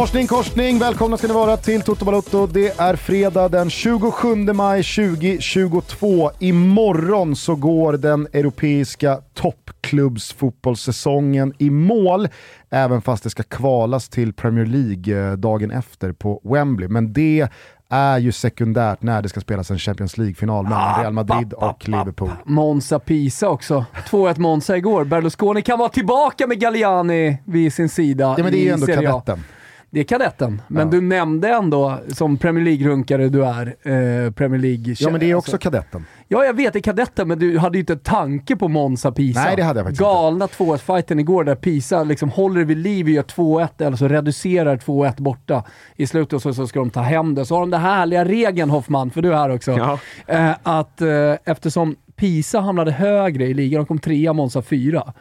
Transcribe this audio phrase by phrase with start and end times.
[0.00, 2.46] Morsning korsning, välkomna ska ni vara till Toto Balotto.
[2.46, 6.30] Det är fredag den 27 maj 2022.
[6.38, 12.28] Imorgon så går den europeiska toppklubbsfotbollssäsongen i mål,
[12.70, 16.88] även fast det ska kvalas till Premier League eh, dagen efter på Wembley.
[16.88, 17.48] Men det
[17.88, 22.30] är ju sekundärt när det ska spelas en Champions League-final mellan Real Madrid och Liverpool.
[22.44, 23.84] Monza Pisa också.
[24.10, 25.04] 2-1 Monza igår.
[25.04, 28.86] Berlusconi kan vara tillbaka med Galliani vid sin sida Ja men det är ju ändå
[28.86, 29.44] kadetten.
[29.92, 30.90] Det är kadetten, men Ja.
[30.92, 34.94] du nämnde ändå, som Premier League-runkare du är, eh, Premier League...
[34.98, 36.04] Ja men det är också alltså- kadetten.
[36.28, 39.12] Ja, jag vet, det är kadetten, men du hade ju inte en tanke på Monza
[39.12, 39.40] Pisa.
[39.40, 43.10] Nej, det hade jag faktiskt Galna 2-1-fighten igår där Pisa liksom håller vid liv och
[43.10, 45.64] gör 2-1, eller så reducerar 2-1 borta
[45.96, 47.44] i slutet och så, så ska de ta hem det.
[47.46, 49.98] Så har de den härliga regeln, Hoffman, för du är här också, Ja.
[50.26, 51.08] eh, att eh,
[51.44, 55.12] eftersom Pisa hamnade högre i ligan, de kom trea, Monza fyra,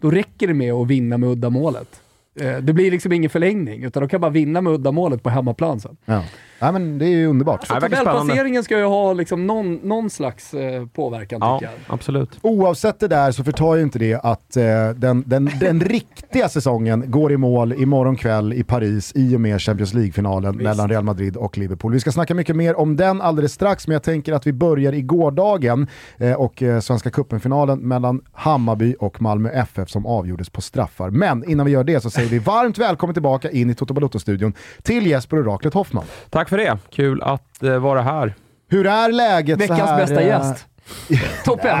[0.00, 2.00] då räcker det med att vinna med uddamålet.
[2.40, 5.80] Eh, det blir liksom ingen förlängning, utan de kan bara vinna med uddamålet på hemmaplan
[5.80, 5.96] sen.
[6.04, 6.24] Ja.
[6.60, 7.64] Nej men det är ju underbart.
[7.64, 7.96] Spännande.
[7.96, 11.94] Tabellplaceringen ska ju ha liksom någon, någon slags eh, påverkan Ja, tycker jag.
[11.94, 12.38] absolut.
[12.42, 14.64] Oavsett det där så förtar ju inte det att eh,
[14.96, 19.60] den, den, den riktiga säsongen går i mål imorgon kväll i Paris i och med
[19.60, 21.92] Champions League-finalen mellan Real Madrid och Liverpool.
[21.92, 24.92] Vi ska snacka mycket mer om den alldeles strax, men jag tänker att vi börjar
[24.92, 25.86] i gårdagen
[26.18, 31.10] eh, och eh, Svenska cupen-finalen mellan Hammarby och Malmö FF som avgjordes på straffar.
[31.10, 34.52] Men innan vi gör det så säger vi varmt välkommen tillbaka in i Toto Balotto-studion
[34.82, 36.04] till Jesper Oraklet Hoffman.
[36.30, 36.78] Tack för det.
[36.90, 38.34] Kul att eh, vara här.
[38.68, 39.96] Hur är läget så Veckans här?
[39.96, 40.66] bästa eh, gäst.
[41.44, 41.78] Toppen!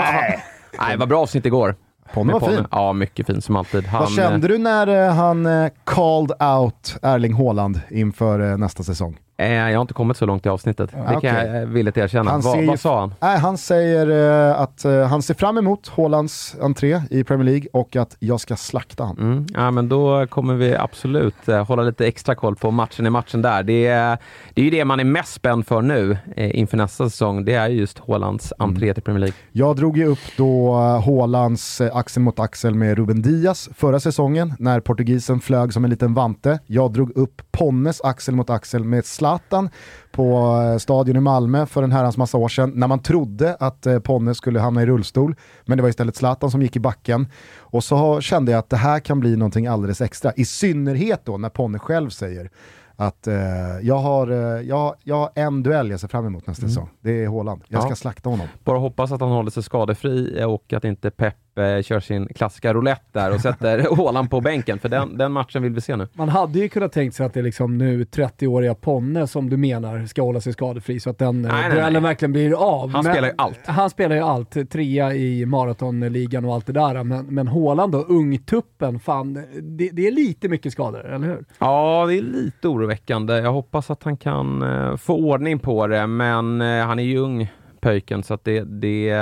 [0.78, 1.74] Nej, vad bra avsnitt igår.
[2.12, 2.66] Ponne Med var fin.
[2.70, 3.86] Ja, mycket fin som alltid.
[3.86, 5.48] Han, Vad kände du när eh, han
[5.84, 9.18] called out Erling Haaland inför nästa säsong?
[9.36, 10.90] Eh, jag har inte kommit så långt i avsnittet.
[10.92, 12.30] det kan jag eh, villigt erkänna.
[12.30, 13.14] Han Va, vad sa han?
[13.20, 14.10] Nej, han säger
[14.50, 18.40] eh, att eh, han ser fram emot Haalands entré i Premier League och att jag
[18.40, 19.18] ska slakta han.
[19.18, 19.46] Mm.
[19.54, 23.42] Ja, men då kommer vi absolut eh, hålla lite extra koll på matchen i matchen
[23.42, 23.62] där.
[23.62, 24.18] Det är,
[24.54, 27.44] det är ju det man är mest spänd för nu eh, inför nästa säsong.
[27.44, 29.36] Det är ju just Haalands entré till Premier League.
[29.52, 30.74] Jag drog ju upp då
[31.06, 36.14] Haalands axel mot axel med Ruben Diaz förra säsongen när portugisen flög som en liten
[36.14, 36.58] vante.
[36.66, 39.70] Jag drog upp Ponnes axel mot axel med Zlatan
[40.12, 43.86] på eh, stadion i Malmö för en herrans massa år sedan när man trodde att
[43.86, 45.34] eh, Ponne skulle hamna i rullstol
[45.66, 47.26] men det var istället Zlatan som gick i backen.
[47.58, 51.38] Och så kände jag att det här kan bli någonting alldeles extra, i synnerhet då
[51.38, 52.50] när Ponne själv säger
[52.96, 53.34] att eh,
[53.82, 56.88] jag, har, eh, jag, jag har en duell jag ser fram emot nästa säsong.
[57.00, 57.62] Det är Haaland.
[57.68, 57.96] Jag ska Ja.
[57.96, 58.46] slakta honom.
[58.64, 62.74] Bara hoppas att han håller sig skadefri och att inte Pep eh, kör sin klassiska
[62.74, 66.08] roulette där och sätter Haaland på bänken, för den, den matchen vill vi se nu.
[66.12, 69.56] Man hade ju kunnat tänkt sig att det är liksom nu 30-åriga Ponne som du
[69.56, 72.90] menar ska hålla sig skadefri så att den duellen verkligen blir av.
[72.90, 73.66] Han spelar ju allt.
[73.66, 74.70] Han spelar ju allt.
[74.70, 77.04] Trea i maratonligan och allt det där.
[77.04, 81.44] Men, men Haaland då, ungtuppen, fan, det, det är lite mycket skador, eller hur?
[81.58, 83.34] Ja, det är lite oroväckande.
[83.34, 87.18] Jag hoppas att han kan eh, få ordning på det, men eh, han är ju
[87.18, 87.52] ung
[87.84, 89.14] pöjken, så att det, det,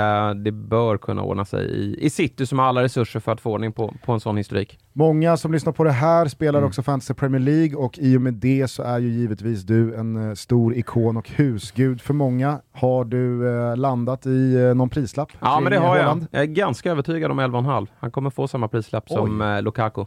[0.43, 3.51] det bör kunna ordna sig i, i City som har alla resurser för att få
[3.51, 4.79] ordning på, på en sån historik.
[4.93, 6.67] Många som lyssnar på det här spelar Mm.
[6.67, 10.29] också Fantasy Premier League och i och med det så är ju givetvis du en
[10.29, 12.59] eh, stor ikon och husgud för många.
[12.71, 15.29] Har du eh, landat i eh, någon prislapp?
[15.39, 16.03] Ja, men det har jag.
[16.03, 16.27] Haaland?
[16.31, 17.87] Jag är ganska övertygad om 11,5.
[17.99, 20.05] Han kommer få samma prislapp som eh, Lukaku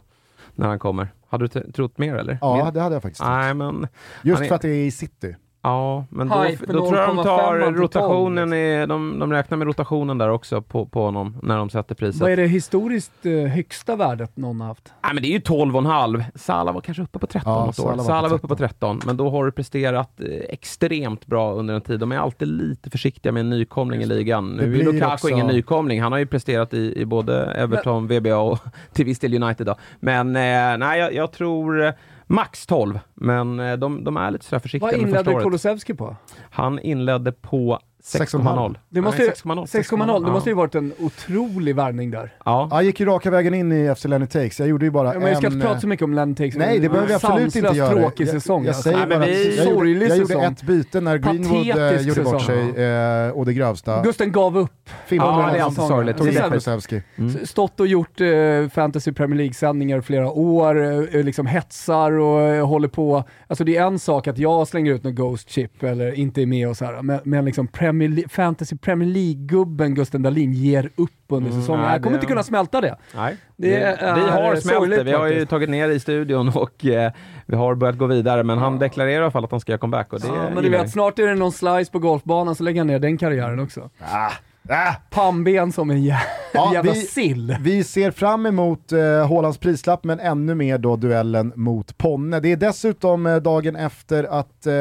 [0.55, 1.07] när han kommer.
[1.29, 2.37] Hade du trott mer eller?
[2.41, 2.71] Ja, Mer?
[2.71, 3.29] det hade jag faktiskt trott.
[3.31, 3.87] Nej, men...
[4.23, 5.35] Just är- för att det är i city.
[5.67, 6.35] Ja, men då,
[6.67, 10.29] då tror jag de 0,5 tar 12, rotationen, i, de, de räknar med rotationen där
[10.29, 12.21] också på, på honom när de sätter priset.
[12.21, 14.93] Vad är det historiskt eh, högsta värdet någon har haft?
[15.03, 16.23] Nej, men det är ju 12,5.
[16.35, 17.97] Salah var kanske uppe på 13 Ja, något Salah år.
[17.97, 18.49] var Salah var uppe 13.
[18.49, 21.99] på 13, men då har du presterat eh, extremt bra under en tid.
[21.99, 24.57] De är alltid lite försiktiga med en nykomling i ligan.
[24.57, 26.01] Det Nu är Lukaku också- ingen nykomling.
[26.01, 28.59] Han har ju presterat i, i både Everton, VBA och
[28.93, 29.65] till viss del United.
[29.67, 29.75] Då.
[29.99, 31.93] Men eh, nej, jag, jag tror
[32.27, 35.43] max 12, men eh, de, de är lite sådär försiktiga Vad inledde året.
[35.43, 36.15] Kulusevski på?
[36.49, 38.75] Han inledde på 6,0.
[38.89, 39.65] Det måste ju, Nej, 6,0.
[39.65, 40.25] 6,0.
[40.25, 42.33] Det måste ju varit en otrolig värvning där.
[42.45, 42.67] Ja.
[42.71, 44.59] Jag gick ju raka vägen in i FC Lenny Takes.
[44.59, 45.53] Jag gjorde ju bara Ja, men vi ska en...
[45.53, 46.55] inte prata så mycket om Lennon Takes.
[46.55, 47.89] Nej, det behöver vi absolut inte göra.
[47.93, 48.61] tråkig jag, säsong.
[48.63, 48.83] Jag, alltså.
[48.83, 51.73] säger Nej, men bara att vi- jag, gjorde, jag gjorde ett byte när Greenwood eh,
[51.75, 52.73] Patetisk gjorde bort säsong.
[52.73, 54.01] sig eh, och det grövsta.
[54.03, 54.89] Gusten gav upp.
[55.09, 56.17] Ja, det är alltid sorgligt.
[56.17, 57.01] Tog Det är bort så här- Kulusevski.
[57.17, 57.45] Mm.
[57.45, 58.27] Stått och gjort eh,
[58.73, 60.83] Fantasy Premier League-sändningar flera år,
[61.15, 63.23] eh, liksom hetsar och eh, håller på.
[63.47, 66.45] Alltså det är en sak att jag slänger ut något Ghost Chip eller inte är
[66.45, 70.89] med och så här, men, men liksom Premier, Le- fantasy Premier League-gubben Gusten Dahlin ger
[70.95, 71.81] upp under Mm, säsongen.
[71.81, 72.97] nej, jag kommer det- inte kunna smälta det.
[73.15, 75.03] Nej, Det det, är vi har smält det.
[75.03, 77.11] Vi har ju tagit ner det i studion och eh,
[77.45, 78.43] vi har börjat gå vidare.
[78.43, 80.63] Men han deklarerar i alla fall att han ska göra comeback och det Ja, men
[80.63, 83.59] du vet, snart är det någon slice på golfbanan så lägger han ner den karriären
[83.59, 83.89] också.
[83.99, 84.31] Ah,
[84.69, 84.93] ah.
[85.09, 86.15] Pannben som en jä-
[86.53, 87.57] Ja, jävla vi- sill.
[87.61, 92.39] Vi ser fram emot eh, prislapp, men ännu mer då duellen mot Ponne.
[92.39, 94.73] Det är dessutom eh, dagen efter att eh,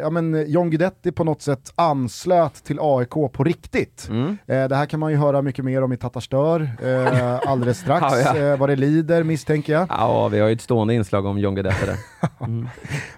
[0.00, 4.06] ja, men John Guidetti på något sätt anslöt till AIK på riktigt.
[4.10, 4.38] Mm.
[4.46, 8.06] Eh, det här kan man ju höra mycket mer om i Tatarstör eh, alldeles strax,
[8.24, 8.52] Ja, ja.
[8.52, 9.86] Eh, vad det lider misstänker jag.
[9.90, 11.96] Ja, vi har ju ett stående inslag om John Guidetti där.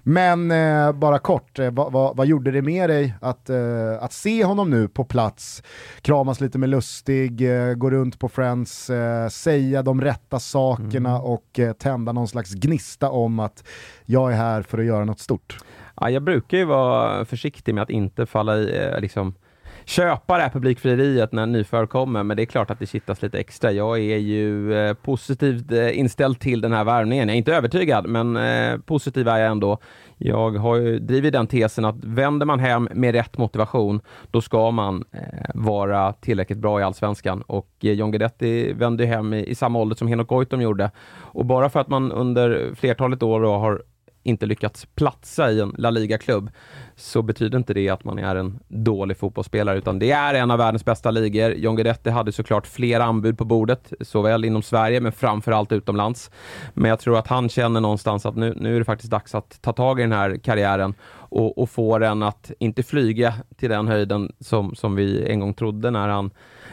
[0.02, 3.56] Men eh, bara kort, eh, vad, vad, vad gjorde det med dig att, eh,
[4.00, 5.62] att se honom nu på plats,
[6.02, 11.58] kramas lite med Lustig, eh, gå runt på Friends, eh, säga de rätta sakerna och
[11.58, 13.64] eh, tända någon slags gnista om att
[14.04, 15.58] jag är här för att göra något stort?
[16.00, 19.34] Ja, jag brukar ju vara försiktig med att inte falla i, liksom,
[19.84, 23.38] köpa det här publikfrieriet när nyförvärv kommer, men det är klart att det kittas lite
[23.38, 23.72] extra.
[23.72, 27.28] Jag är ju eh, positivt eh, inställd till den här värvningen.
[27.28, 29.78] Jag är inte övertygad, men eh, positiv är jag ändå.
[30.18, 34.00] Jag har ju drivit den tesen att vänder man hem med rätt motivation,
[34.30, 35.20] då ska man eh,
[35.54, 37.42] vara tillräckligt bra i Allsvenskan.
[37.42, 40.90] Och eh, John Guidetti vände ju hem i, i samma ålder som Henok Goitom gjorde.
[41.18, 43.82] Och bara för att man under flertalet år då har
[44.22, 46.50] inte lyckats platsa i en La Liga-klubb,
[46.96, 50.58] så betyder inte det att man är en dålig fotbollsspelare, utan det är en av
[50.58, 51.52] världens bästa ligor.
[51.52, 56.30] John Guidetti hade såklart fler anbud på bordet, såväl inom Sverige, men framförallt utomlands.
[56.74, 59.62] Men jag tror att han känner någonstans att nu, nu är det faktiskt dags att
[59.62, 60.94] ta tag i den här karriären
[61.32, 65.54] och, och få den att inte flyga till den höjden som, som vi en gång
[65.54, 66.30] trodde när han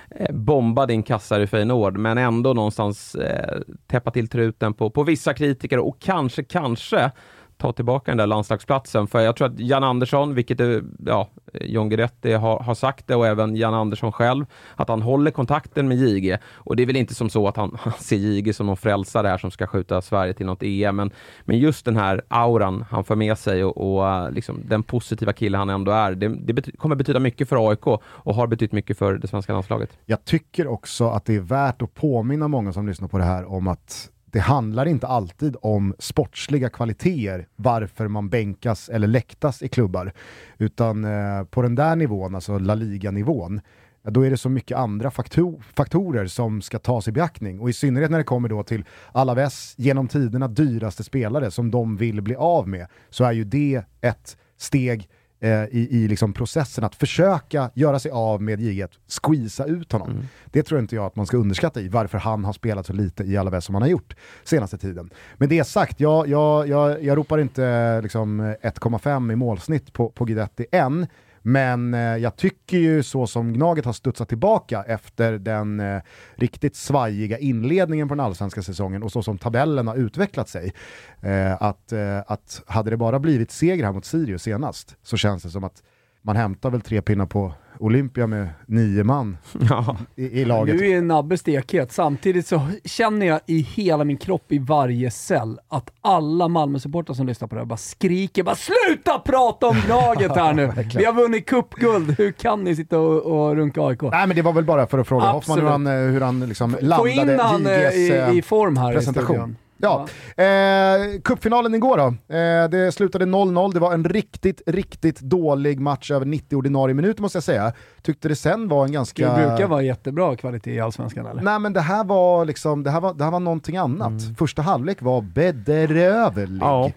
[0.09, 5.03] eh, bombade in kassar i Feyenoord, men ändå någonstans eh, täppa till truten på, på
[5.03, 7.11] vissa kritiker och kanske, kanske
[7.59, 9.07] ta tillbaka den där landslagsplatsen.
[9.07, 11.29] För jag tror att Jan Andersson, vilket är, ja,
[11.61, 14.45] John Guidetti har, har sagt det och även Jan Andersson själv,
[14.75, 16.37] att han håller kontakten med JG.
[16.53, 19.27] Och det är väl inte som så att han, han ser JG som någon frälsare
[19.27, 21.11] här som ska skjuta Sverige till något EM, men,
[21.45, 25.57] men just den här auran han för med sig och, och liksom den positiva kille
[25.57, 28.97] han ändå är, det, det bety kommer betyda mycket för AIK och har betytt mycket
[28.97, 29.97] för det svenska landslaget.
[30.05, 33.51] Jag tycker också att det är värt att påminna många som lyssnar på det här
[33.51, 39.67] om att det handlar inte alltid om sportsliga kvaliteter varför man bänkas eller läktas i
[39.67, 40.13] klubbar.
[40.57, 43.61] Utan eh, på den där nivån, alltså La Liga-nivån,
[44.03, 47.59] då är det så mycket andra faktor faktorer som ska tas i beaktning.
[47.59, 51.97] Och i synnerhet när det kommer då till Alaves genom tiderna dyraste spelare som de
[51.97, 56.83] vill bli av med, så är ju det ett steg eh, i, i liksom processen
[56.83, 60.09] att försöka göra sig av med JG, squeeza ut honom.
[60.45, 63.23] Det tror inte jag att man ska underskatta i varför han har spelat så lite
[63.23, 65.09] i Alaves som han har gjort senaste tiden.
[65.37, 70.25] Men det sagt, jag, jag, jag, jag ropar inte liksom 1,5 i målsnitt på, på
[70.25, 71.07] Guidetti än,
[71.41, 76.01] men eh, jag tycker ju så som Gnaget har studsat tillbaka efter den eh,
[76.35, 80.73] riktigt svajiga inledningen på den allsvenska säsongen och så som tabellen har utvecklat sig,
[81.21, 85.43] eh, att, eh, att hade det bara blivit seger här mot Sirius senast så känns
[85.43, 85.83] det som att
[86.21, 89.37] man hämtar väl tre pinnar på Olympia med nio man
[89.69, 89.97] Ja.
[90.15, 90.75] i, i laget.
[90.75, 91.91] Nu är Nabbe stekhet.
[91.91, 97.27] Samtidigt så känner jag i hela min kropp, i varje cell, att alla Malmö-supportrar som
[97.27, 100.71] lyssnar på det här bara skriker bara SLUTA prata om laget här nu!
[100.95, 104.01] Vi har vunnit cupguld, hur kan ni sitta och, och runka AIK?
[104.01, 105.63] Nej men det var väl bara för att fråga Absolut.
[105.63, 108.41] Hoffman hur han, eh, hur han liksom Få landade in han JGs i, eh, i
[108.41, 109.35] form här presentation.
[109.35, 109.55] i studion.
[109.81, 110.07] Ja,
[110.43, 112.35] eh, cupfinalen igår då.
[112.35, 117.21] Eh, det slutade 0-0, det var en riktigt, riktigt dålig match över 90 ordinarie minuter
[117.21, 117.73] måste jag säga.
[118.01, 119.33] Tyckte det sen var en ganska...
[119.33, 121.41] Det brukar vara jättebra kvalitet i Allsvenskan eller?
[121.41, 124.13] Nej men det här var liksom, det här var, det här var någonting annat.
[124.37, 126.61] Första halvlek var bedrövlig.
[126.61, 126.91] ja,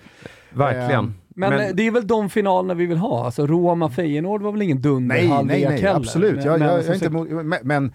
[0.51, 1.05] verkligen.
[1.05, 3.25] Ehm, Men, eh, det är väl de finalerna vi vill ha?
[3.25, 6.35] Alltså Roma-Feyenoord var väl ingen dunder Nej, nej, halvlek nej, absolut.
[6.37, 7.11] Men- jag, men jag, jag är inte,
[7.45, 7.95] men, men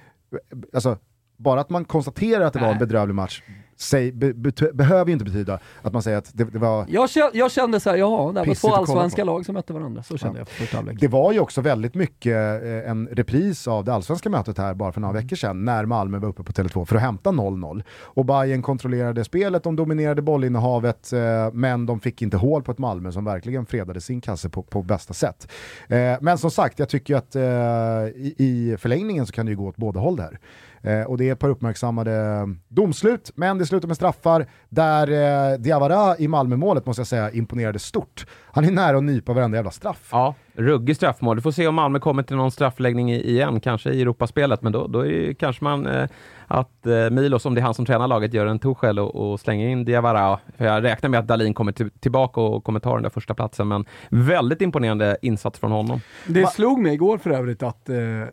[0.73, 0.97] alltså,
[1.37, 2.79] bara att man konstaterar att det var en Nej.
[2.79, 3.41] bedrövlig match
[3.77, 7.09] säg, be, bet- behöver ju inte betyda att man säger att det, det var Jag
[7.09, 10.03] kände, jag kände såhär, jaha, det här var två allsvenska lag som mötte varandra.
[10.03, 10.97] Så kände jag på första halvlek.
[10.99, 14.91] Det var ju också väldigt mycket eh, en repris av det allsvenska mötet här bara
[14.91, 17.83] för några veckor sedan när Malmö var uppe på Tele2 för att hämta 0-0.
[18.03, 21.19] Och Bayern kontrollerade spelet, de dominerade bollinnehavet eh,
[21.53, 24.81] men de fick inte hål på ett Malmö som verkligen fredade sin kasse på, på
[24.81, 25.47] bästa sätt.
[25.89, 29.67] Eh, men som sagt, jag tycker att i, i förlängningen så kan det ju gå
[29.67, 30.39] åt båda håll där.
[30.81, 35.57] Eh, och det är ett par uppmärksammade domslut, men det slutar med straffar där eh,
[35.57, 38.25] Diawara i Malmö-målet måste jag säga imponerade stort.
[38.51, 40.09] Han är nära att nypa varenda jävla straff.
[40.11, 41.35] Ja, ruggig straffmål.
[41.35, 44.87] Du får se om Malmö kommer till någon straffläggning igen, kanske i Europaspelet, men då,
[44.87, 46.09] då är kanske man eh,
[46.47, 49.39] att eh, Milos, om det är han som tränar laget, gör en Tuchel och, och
[49.39, 50.39] slänger in Diawara.
[50.57, 53.33] För jag räknar med att Dalin kommer till, tillbaka och kommer ta den där första
[53.33, 56.01] platsen, men väldigt imponerande insats från honom.
[56.27, 56.47] Det Va?
[56.47, 58.27] slog mig igår för övrigt att eh, eh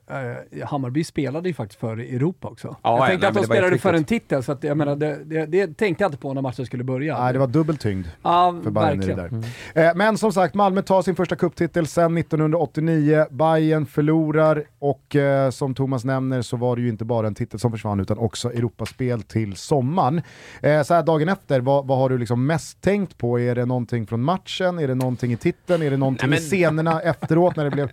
[0.64, 2.76] Hammarby spelade ju faktiskt för Europa också.
[2.82, 5.24] Ja, jag tänkte nej, att de spelade för en titel, så att, jag menar, det,
[5.24, 7.18] det, det, tänkte jag inte på när matchen skulle börja.
[7.18, 9.26] Nej, det var dubbel tyngd ja, för Bayern där.
[9.26, 9.44] Mm.
[9.74, 13.26] Eh, men som sagt, Malmö tar sin första kupptitel sedan 1989.
[13.30, 17.60] Bayern förlorar och eh, som Thomas nämner så var det ju inte bara en titel
[17.60, 20.22] som försvann utan också Europaspel till sommaren.
[20.62, 23.40] Eh, så här dagen efter, vad, vad, har du liksom mest tänkt på?
[23.40, 24.78] Är det någonting från matchen?
[24.78, 25.82] Är det någonting i titeln?
[25.82, 26.46] Är det någonting Nej, men...
[26.46, 27.88] i scenerna efteråt när det blev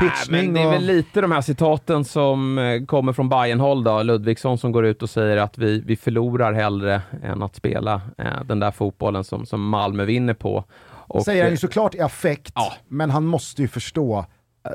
[0.00, 0.54] pitchning?
[0.54, 4.02] det är väl lite de här citaten som eh, kommer från Bayern-håll då.
[4.02, 8.44] Ludvigsson som går ut och säger att vi, vi förlorar hellre än att spela eh,
[8.44, 10.64] den där fotbollen som, som Malmö vinner på.
[11.08, 12.72] Och, säger han ju såklart i affekt, ja.
[12.88, 14.24] men han måste ju förstå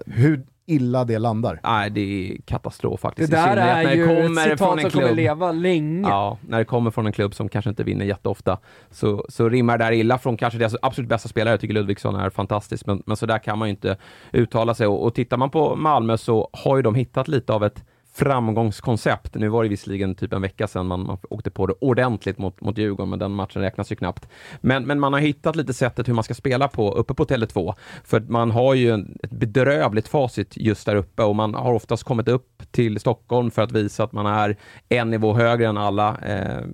[0.06, 1.60] hur illa det landar.
[1.64, 3.32] Nej, det är katastrof faktiskt.
[3.32, 6.10] Det där är när ju det kommer ett citat som kommer leva länge.
[6.10, 8.58] Ja, när det kommer från en klubb som kanske inte vinner jätteofta
[8.90, 11.54] så, så rimmar det där illa från kanske deras absolut bästa spelare.
[11.54, 13.98] Jag tycker Ludvigsson är fantastisk, men, men så där kan man ju inte
[14.32, 14.88] uttala sig.
[14.88, 17.84] Och, och tittar man på Malmö så har ju de hittat lite av ett
[18.14, 19.36] framgångskoncept.
[19.36, 22.62] Nu var det visserligen typ en vecka sedan man, man åkte på det ordentligt mot,
[22.62, 24.28] mot Djurgården, men den matchen räknas ju knappt.
[24.62, 27.74] Men, men man har hittat lite sättet hur man ska spela på uppe på Tele2.
[28.04, 32.04] För man har ju en, ett bedrövligt facit just där uppe och man har oftast
[32.04, 34.58] kommit upp till Stockholm för att visa att man är
[34.90, 36.66] en nivå högre än alla eh,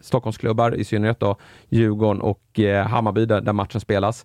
[0.00, 1.36] Stockholmsklubbar, i synnerhet då
[1.68, 4.24] Djurgården och eh, Hammarby där, där matchen spelas.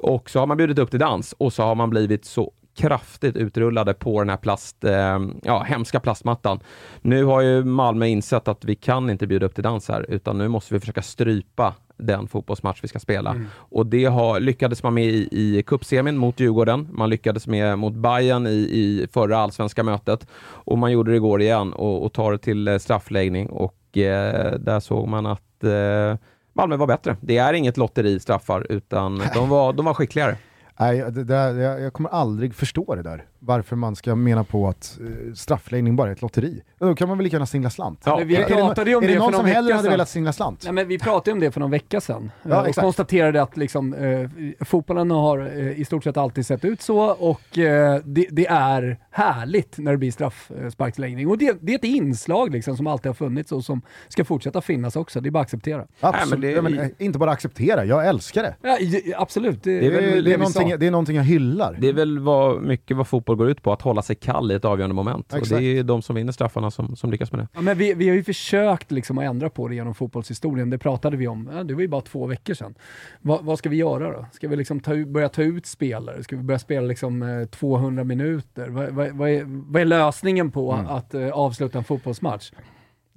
[0.00, 3.36] Och så har man bjudit upp till dans och så har man blivit så kraftigt
[3.36, 6.60] utrullade på den här plast, eh, ja, hemska plastmattan.
[7.02, 10.38] Nu har ju Malmö insett att vi kan inte bjuda upp till dans här, utan
[10.38, 13.30] nu måste vi försöka strypa den fotbollsmatch vi ska spela.
[13.30, 13.46] Mm.
[13.54, 16.88] Och det har, lyckades man med i, i cupsemin mot Djurgården.
[16.92, 20.26] Man lyckades med mot Bayern i, i förra allsvenska mötet.
[20.44, 24.58] Och man gjorde det igår igen och, och tar det till eh, straffläggning och eh,
[24.58, 26.16] där såg man att eh,
[26.52, 27.16] Malmö var bättre.
[27.20, 30.36] Det är inget lotteri straffar, utan de var, de var skickligare.
[30.78, 33.24] Nej, det där, jag, jag, kommer aldrig förstå det där.
[33.46, 36.62] Varför man ska mena på att uh, straffläggning bara är ett lotteri.
[36.78, 38.02] Då kan man väl lika gärna singla slant.
[38.04, 38.16] Ja.
[38.24, 40.60] vi är, pratade är, om är det, det någon som hellre hade velat singla slant?
[40.64, 42.84] Nej, men vi pratade om det för någon vecka sedan ja, och exakt.
[42.84, 47.58] konstaterade att liksom, eh, fotbollen har eh, i stort sett alltid sett ut så och
[47.58, 51.28] eh, det, det, är härligt när det blir straffsparksläggning.
[51.28, 54.60] Och det, det, är ett inslag liksom, som alltid har funnits och som ska fortsätta
[54.60, 55.20] finnas också.
[55.20, 55.86] Det är bara att acceptera.
[56.00, 56.40] Absolut.
[56.40, 58.54] Nej, men det, men, inte bara acceptera, jag älskar det.
[58.62, 58.78] Ja,
[59.16, 59.62] absolut.
[59.62, 61.76] Det, är, väl, det, är, någonting, det är någonting jag hyllar.
[61.80, 64.54] Det är väl vad, mycket vad fotboll går ut på, att hålla sig kall i
[64.54, 65.34] ett avgörande moment.
[65.34, 65.52] Exakt.
[65.52, 67.48] Och det är de som vinner straffarna som, som lyckas med det.
[67.52, 70.70] Ja, men vi, vi har ju försökt liksom att ändra på det genom fotbollshistorien.
[70.70, 71.50] Det pratade vi om.
[71.54, 72.74] Ja, det var ju bara två veckor sedan.
[73.20, 74.26] Va, vad ska vi göra då?
[74.32, 76.22] Ska vi liksom ta, börja ta ut spelare?
[76.22, 78.68] Ska vi börja spela liksom, 200 eh, minuter?
[78.68, 80.86] Va, va, vad, är, vad är lösningen på mm.
[80.86, 82.50] att uh, avsluta en fotbollsmatch?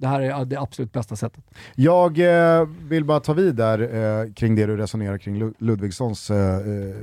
[0.00, 1.44] Det här är det absolut bästa sättet.
[1.74, 6.56] Jag eh, vill bara ta vid där eh, kring det du resonerar kring Ludvigssons eh,
[6.56, 6.96] eh,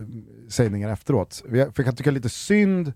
[0.50, 1.44] sägningar efteråt.
[1.50, 2.94] För jag kan tycka lite synd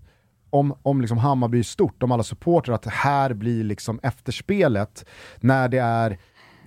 [0.50, 5.04] om, om liksom Hammarby stort, om alla supportrar, att det här blir liksom efterspelet
[5.40, 6.18] när det är,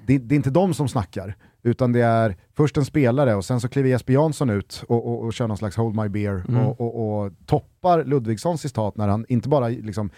[0.07, 3.61] det, det, är inte de som snackar, utan det är först en spelare och sen
[3.61, 6.65] så kliver Jesper Jansson ut och, och, och kör någon slags hold my beer mm.
[6.65, 10.09] och, och, och, toppar Ludvigssons citat när han inte bara liksom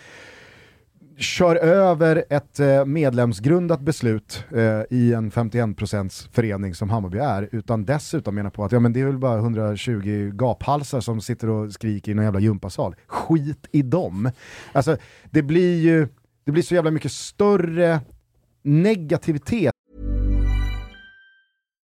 [1.18, 7.86] kör över ett eh, medlemsgrundat beslut eh, i en 51% förening som Hammarby är, utan
[7.86, 11.74] dessutom menar på att ja, men det är väl bara 120 gaphalsar som sitter och
[11.74, 12.96] skriker i någon jävla gympasal.
[13.08, 14.32] Skit i dem.
[14.74, 14.98] Alltså,
[15.32, 16.08] det blir ju
[16.46, 18.00] det blir så jävla mycket större
[18.64, 19.72] negativitet.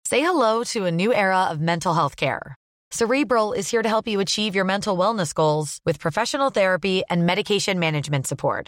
[0.10, 2.56] Say hello to a new era of mental health care.
[2.94, 7.26] Cerebral is here to help you achieve your mental wellness goals with professional therapy and
[7.26, 8.68] medication management support.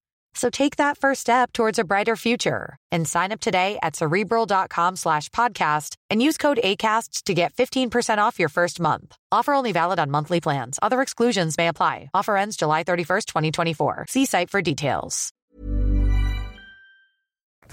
[0.33, 4.95] So take that first step towards a brighter future and sign up today at cerebral.com
[4.95, 9.15] slash podcast and use code ACasts to get 15% off your first month.
[9.31, 10.79] Offer only valid on monthly plans.
[10.81, 12.09] Other exclusions may apply.
[12.13, 14.05] Offer ends July 31st, 2024.
[14.09, 15.33] See site for details.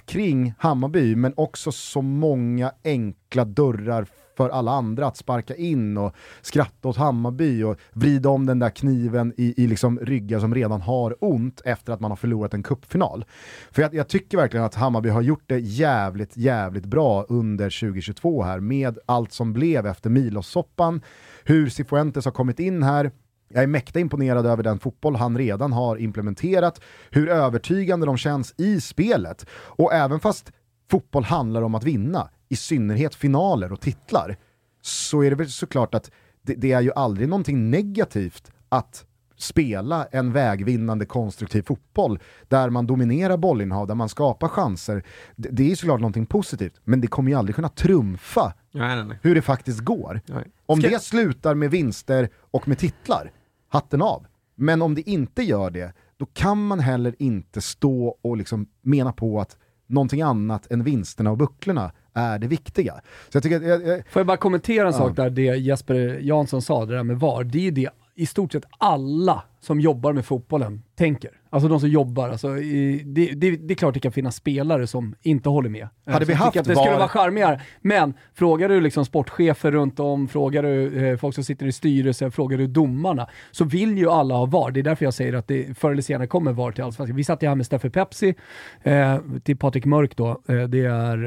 [0.06, 4.06] Kring Hammarby, men också så många enkla dörrar
[4.38, 8.70] för alla andra att sparka in och skratta åt Hammarby och vrida om den där
[8.70, 12.62] kniven i, i liksom ryggar som redan har ont efter att man har förlorat en
[12.62, 13.24] kuppfinal.
[13.70, 18.42] För jag, jag tycker verkligen att Hammarby har gjort det jävligt, jävligt bra under 2022
[18.42, 21.02] här med allt som blev efter Milos-soppan,
[21.44, 23.10] hur Cifuentes har kommit in här,
[23.48, 26.80] jag är mäkta imponerad över den fotboll han redan har implementerat,
[27.10, 29.46] hur övertygande de känns i spelet.
[29.50, 30.52] Och även fast
[30.90, 34.36] fotboll handlar om att vinna, i synnerhet finaler och titlar,
[34.82, 36.10] så är det väl såklart att
[36.42, 39.04] det, det är ju aldrig någonting negativt att
[39.38, 45.02] spela en vägvinnande konstruktiv fotboll där man dominerar bollinnehav, där man skapar chanser.
[45.36, 49.04] Det, det är såklart någonting positivt, men det kommer ju aldrig kunna trumfa Nej, nej,
[49.04, 49.18] nej.
[49.22, 50.20] hur det faktiskt går.
[50.66, 53.32] Om det slutar med vinster och med titlar,
[53.68, 54.26] hatten av.
[54.54, 59.12] Men om det inte gör det, då kan man heller inte stå och liksom mena
[59.12, 62.94] på att någonting annat än vinsterna och bucklorna är det viktiga.
[63.28, 64.98] Så jag tycker jag, jag, Får jag bara kommentera en Ja.
[64.98, 67.44] sak där, det Jesper Jansson sa, det där med VAR.
[67.44, 71.30] Det är ju det i stort sett alla som jobbar med fotbollen tänker.
[71.50, 72.28] Alltså de som jobbar.
[72.28, 75.88] Alltså, i, det, det, det är klart det kan finnas spelare som inte håller med.
[76.06, 77.60] Eh, Hade vi haft att det skulle VAR vara charmigare.
[77.80, 82.32] Men frågar du liksom sportchefer runt om, frågar du eh, folk som sitter i styrelsen,
[82.32, 84.70] frågar du domarna, så vill ju alla ha VAR.
[84.70, 87.16] Det är därför jag säger att det förr eller senare kommer VAR till Allsvenskan.
[87.16, 88.34] Vi satt ju här med Steffe Pepsi,
[88.82, 90.28] eh, till Patrik Mörk då.
[90.48, 91.24] Eh, det är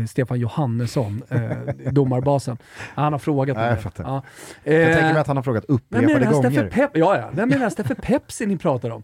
[0.00, 1.40] eh, Stefan Johannesson, eh,
[1.92, 2.56] domarbasen.
[2.94, 4.04] Han har frågat mig jag fattar.
[4.04, 4.22] Ja.
[4.64, 6.70] jag Eh, tänker mig att han har frågat upprepade här Steffe gånger.
[6.70, 7.30] Pep ja, ja.
[7.32, 9.02] Vem är den här Steffe Pepsi ni pratar om?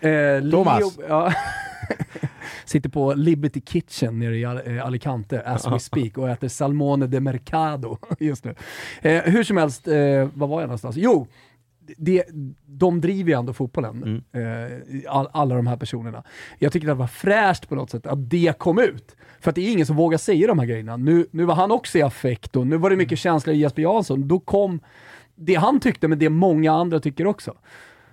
[0.00, 0.80] Eh, Thomas.
[0.80, 1.32] Leo, ja.
[2.64, 7.20] Sitter på Liberty Kitchen nere i eh, Alicante as we speak och äter salmone de
[7.20, 8.54] mercado just nu.
[9.02, 10.96] Eh, hur som helst, eh, vad var jag någonstans?
[10.96, 11.26] Jo,
[11.96, 12.24] det,
[12.66, 16.24] de driver ju ändå fotbollen, eh, all, alla de här personerna.
[16.58, 19.16] Jag tycker det var fräscht på något sätt att det kom ut.
[19.40, 20.96] För att det är ingen som vågar säga de här grejerna.
[20.96, 23.82] Nu, nu var han också i affekt och nu var det mycket känslor i Jesper
[23.82, 24.28] Jansson.
[24.28, 24.80] Då kom
[25.34, 27.54] det han tyckte, men det många andra tycker också.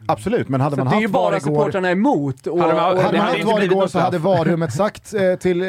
[0.08, 2.48] Absolut, men hade Så man att det är ju haft bara VAR igår, supportrarna emot.
[2.48, 4.18] Och, Hade man- och, hade man hade haft VAR igår så hade.
[4.18, 5.68] VAR-rummet sagt eh, till eh,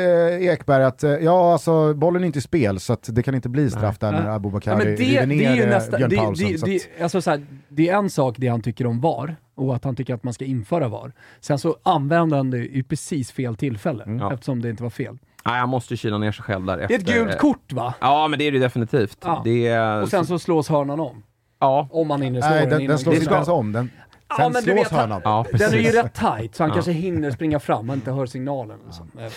[0.49, 3.49] Ekberg att eh, ja, alltså bollen är inte i spel så att det kan inte
[3.49, 5.97] bli straff där när Ja, Abubakar men det, river det är ju ner eh, nästa,
[5.97, 9.01] Björn det, det, det, alltså så här, det är en sak det han tycker om
[9.01, 11.13] VAR och att han tycker att man ska införa VAR.
[11.41, 14.33] Sen så använder han det i precis fel tillfälle Mm.
[14.33, 15.19] Eftersom det inte var fel.
[15.47, 17.95] Nej, han måste kyla ner sig själv där Det är ett gult kort va?
[18.01, 19.19] Ja, men det är det ju definitivt.
[19.25, 19.41] Ja.
[19.45, 20.03] Det är...
[20.03, 21.23] Och sen så slås hörnan om.
[21.59, 23.73] Ja, Om man hinner slå Nej, den den, den slås inte ens om.
[23.73, 23.91] Den,
[24.29, 25.21] Ja, men du vet, han- hörnan.
[25.25, 26.75] ja Den är ju rätt tight, så han Ja.
[26.75, 28.79] kanske hinner springa fram och inte hör signalen.
[28.87, 29.11] Liksom.
[29.19, 29.33] Eh,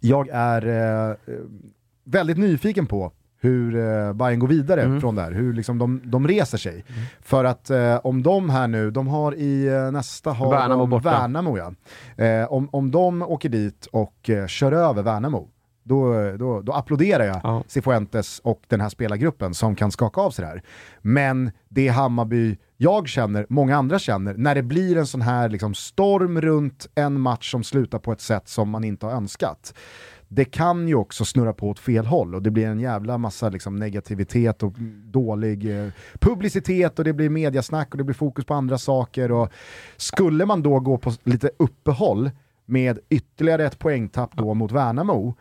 [0.00, 0.66] Jag är
[1.10, 1.16] eh,
[2.04, 5.00] väldigt nyfiken på hur eh, Bayern går vidare Mm.
[5.00, 6.84] från där, hur liksom de, de reser sig.
[7.20, 10.90] För att eh, om de här nu, de har i eh, nästa har Värnamo de
[10.90, 11.10] borta.
[11.10, 11.72] Värnamo ja.
[12.24, 15.48] Eh, om, om de åker dit och eh, kör över Värnamo,
[15.90, 17.64] då, då, då applåderar jag Ja.
[17.66, 20.62] Cifuentes och den här spelargruppen som kan skaka av sig det här.
[21.02, 25.74] Men det Hammarby jag känner, många andra känner, när det blir en sån här liksom
[25.74, 29.74] storm runt en match som slutar på ett sätt som man inte har önskat.
[30.28, 33.48] Det kan ju också snurra på åt fel håll och det blir en jävla massa
[33.48, 34.72] liksom, negativitet och
[35.04, 39.32] dålig eh, publicitet och det blir mediasnack och det blir fokus på andra saker.
[39.32, 39.48] Och
[39.96, 42.30] skulle man då gå på lite uppehåll
[42.66, 45.34] med ytterligare ett poängtapp då mot Värnamo,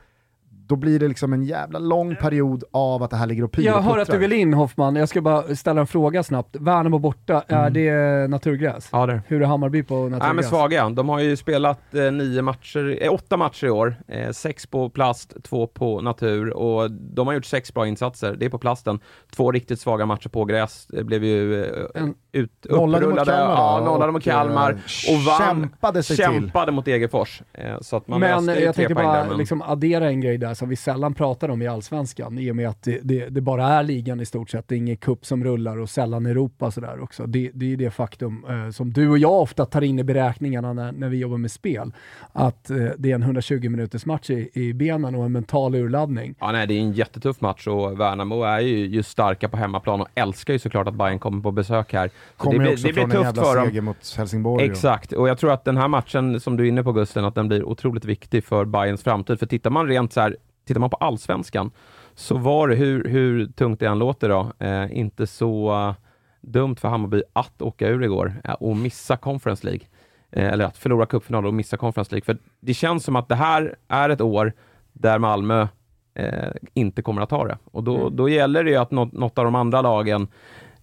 [0.70, 3.64] då blir det liksom en jävla lång period av att det här ligger och pyr
[3.66, 6.56] Jag och hör att du vill in Hoffman, jag ska bara ställa en fråga snabbt.
[6.60, 7.64] Värnamo borta, Mm.
[7.66, 8.90] är det naturgräs?
[8.92, 9.22] Ja, det är.
[9.28, 10.22] Hur är Hammarby på naturgräs?
[10.24, 10.90] Nej men svaga.
[10.90, 13.96] De har ju spelat eh, nio matcher, eh, åtta matcher i år.
[14.08, 18.36] Eh, sex på plast, två på natur och de har gjort sex bra insatser.
[18.40, 19.00] Det är på plasten.
[19.36, 20.88] Två riktigt svaga matcher på gräs.
[20.90, 23.16] Det blev ju eh, En- ut, Nollade mot.
[23.18, 24.72] Kalmar ja, nollade mot och, Kalmar.
[24.72, 26.26] eh, Och vann, kämpade sig till.
[26.26, 27.42] kämpade mot Degerfors.
[27.54, 30.54] Eh, så att man Men jag tänkte bara där, men- liksom addera en grej där
[30.60, 33.68] som vi sällan pratar om i Allsvenskan, i och med att det, det, det bara
[33.68, 34.68] är ligan i stort sett.
[34.68, 37.26] Det är ingen cup som rullar och sällan Europa sådär också.
[37.26, 40.74] Det, det är det faktum eh, som du och jag ofta tar in i beräkningarna
[40.74, 41.94] när, när vi jobbar med spel.
[42.34, 46.36] Att eh, det är en 120 minuters match i, i benen och en mental urladdning.
[46.40, 50.02] Ja, nej, det är en jättetuff match och Värnamo är ju just starka på hemmaplan
[50.02, 52.10] och älskar ju såklart att Bayern kommer på besök här.
[52.38, 53.66] Kommer det blir, också det blir från en tufft jävla för dem.
[53.66, 54.66] seger mot Helsingborg.
[54.66, 57.36] Exakt, och jag tror att den här matchen som du är inne på Gusten, att
[57.36, 59.40] den blir otroligt viktig för Bayerns framtid.
[59.40, 60.38] För tittar man rent så här,
[60.70, 61.72] tittar man på allsvenskan,
[62.16, 65.96] så var det, hur, hur tungt det än låter då, eh, inte så
[66.42, 69.86] dumt för Hammarby att åka ur igår eh, och missa Conference League.
[70.32, 72.26] Eh, eller att förlora cupfinalen och missa Conference League.
[72.26, 74.54] För det känns som att det här är ett år
[74.94, 75.68] där Malmö
[76.14, 77.58] eh, inte kommer att ta det.
[77.64, 80.28] Och då, då gäller det ju att något, något av de andra lagen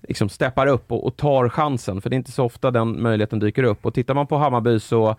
[0.09, 3.39] liksom steppar upp och, och tar chansen, för det är inte så ofta den möjligheten
[3.39, 3.87] dyker upp.
[3.87, 5.17] Och tittar man på Hammarby så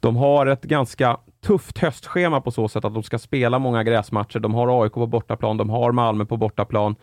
[0.00, 4.38] de har ett ganska tufft höstschema på så sätt att de ska spela många gräsmatcher.
[4.38, 6.96] De har AIK på bortaplan, de har Malmö på bortaplan.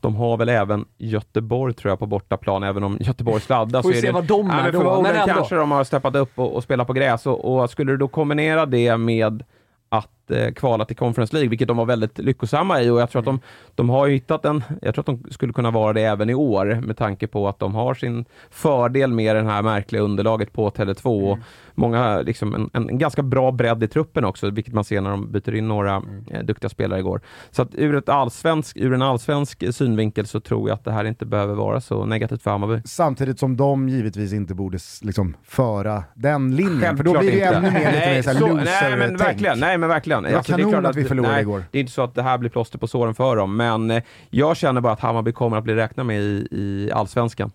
[0.00, 3.82] De har väl även Göteborg tror jag på bortaplan, även om Göteborg sladdar.
[3.82, 5.34] Får vi se vad de är då, men ändå.
[5.34, 7.26] kanske de har steppat upp och, och spelat på gräs.
[7.26, 9.42] Och, och skulle du då kombinera det med
[9.88, 13.20] att eh, kvala till Conference League, vilket de var väldigt lyckosamma i och jag tror
[13.20, 13.40] att de,
[13.74, 16.80] de har hittat en, jag tror att de skulle kunna vara det även i år
[16.82, 21.32] med tanke på att de har sin fördel med det här märkliga underlaget på Tele2
[21.32, 21.38] och
[21.74, 25.32] många, liksom en, en, ganska bra bredd i truppen också, vilket man ser när de
[25.32, 27.20] byter in några eh, duktiga spelare igår.
[27.50, 31.04] Så att ur, ett allsvensk, ur en allsvensk synvinkel så tror jag att det här
[31.04, 32.82] inte behöver vara så negativt för Hammarby.
[32.84, 37.46] Samtidigt som de givetvis inte borde liksom, föra den linjen, för då Självklart blir det
[37.46, 37.56] inte.
[37.56, 40.19] ännu mer lite mer så så- nej, men verkligen, nej men verkligen.
[40.28, 41.64] Det var kanon att vi förlorade nej, igår.
[41.70, 44.02] Det är inte så att det här blir plåster på såren för dem, men eh,
[44.30, 47.50] jag känner bara att Hammarby kommer att bli räknad med i, i Allsvenskan.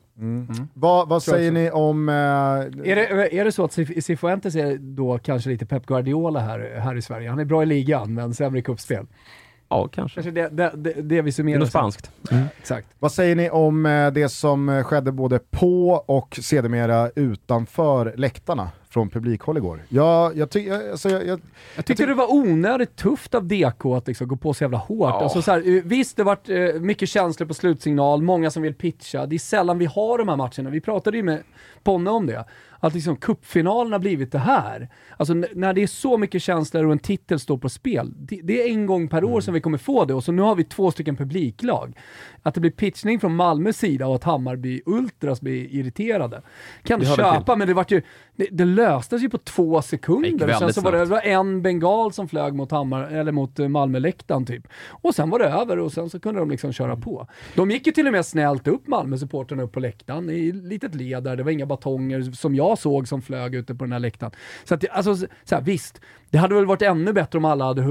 [0.74, 2.10] Vad, vad Tror jag säger ni om...
[2.10, 6.40] Eh, Är det, är det så att Cif- Cifuentes är då kanske lite Pep Guardiola
[6.40, 7.30] här, här i Sverige?
[7.30, 9.06] Han är bra i ligan, men sämre i cupspel.
[9.70, 10.16] Ja, kanske.
[10.24, 11.60] Kanske det, det, det, det vi Det är summerar.
[11.60, 12.12] något spanskt.
[12.60, 12.88] Exakt.
[13.00, 18.70] Vad säger ni om eh, det som eh, skedde både på och sedermera utanför läktarna
[18.96, 19.82] från publikhåll igår?
[19.90, 21.42] Jag, jag, ty- jag, alltså, jag, jag,
[21.76, 25.10] Jag tyckte det var onödigt tufft av DK att liksom gå på så jävla hårt.
[25.10, 25.24] Ja.
[25.24, 28.74] Alltså så här, eh, visst, det varit eh, mycket känslor på slutsignal, många som vill
[28.74, 29.26] pitcha.
[29.26, 30.70] Det är sällan vi har de här matcherna.
[30.70, 31.44] Vi pratade ju med
[31.84, 32.46] Ponne om det.
[32.80, 34.90] Att liksom cupfinalen har blivit det här.
[35.18, 38.14] Alltså när det är så mycket känslor och en titel står på spel.
[38.16, 40.42] Det, det är en gång per år som vi kommer få det och så nu
[40.42, 41.98] har vi två stycken publiklag.
[42.46, 46.42] Att det blir pitchning från Malmös sida och att Hammarby Ultras blir irriterade.
[46.84, 48.02] Kan du köpa, men det, vart ju,
[48.36, 50.54] det, det löstes ju på två sekunder.
[50.54, 53.68] Sen så var det, det var en bengal som flög mot, Hammar, eller mot eh,
[53.68, 54.68] Malmöläktaren typ.
[54.88, 57.28] Och sen var det över och sen så kunde de liksom köra på.
[57.56, 61.24] De gick ju till och med snällt upp Malmö-supportrarna upp på läktaren i litet led
[61.24, 61.36] där.
[61.36, 64.32] Det var inga batonger som jag såg som flög ute på den här läktaren.
[64.64, 66.02] Så att, alltså, så här, visst,
[66.36, 67.82] det hade väl varit ännu bättre om alla hade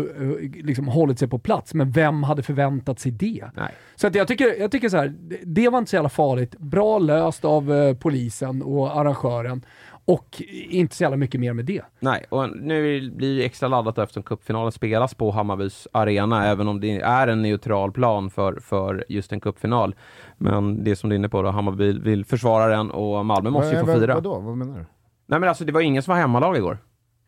[0.54, 3.44] liksom, hållit sig på plats, men vem hade förväntat sig det?
[3.56, 3.74] Nej.
[3.94, 6.58] Så att jag tycker, jag tycker så här, det, var inte så jävla farligt.
[6.58, 9.64] Bra löst av eh, polisen och arrangören.
[10.04, 11.82] Och inte så jävla mycket mer med det.
[12.00, 16.80] Nej, och nu blir det extra laddat eftersom cupfinalen spelas på Hammarbys arena, även om
[16.80, 19.94] det är en neutral plan för, för just en cupfinal.
[20.36, 23.74] Men det som du är inne på då, Hammarby vill försvara den och Malmö måste
[23.74, 24.14] ju få vad, fira.
[24.14, 24.84] Vadå, vad menar du?
[25.26, 26.78] Nej men alltså det var ingen som var hemmalag igår.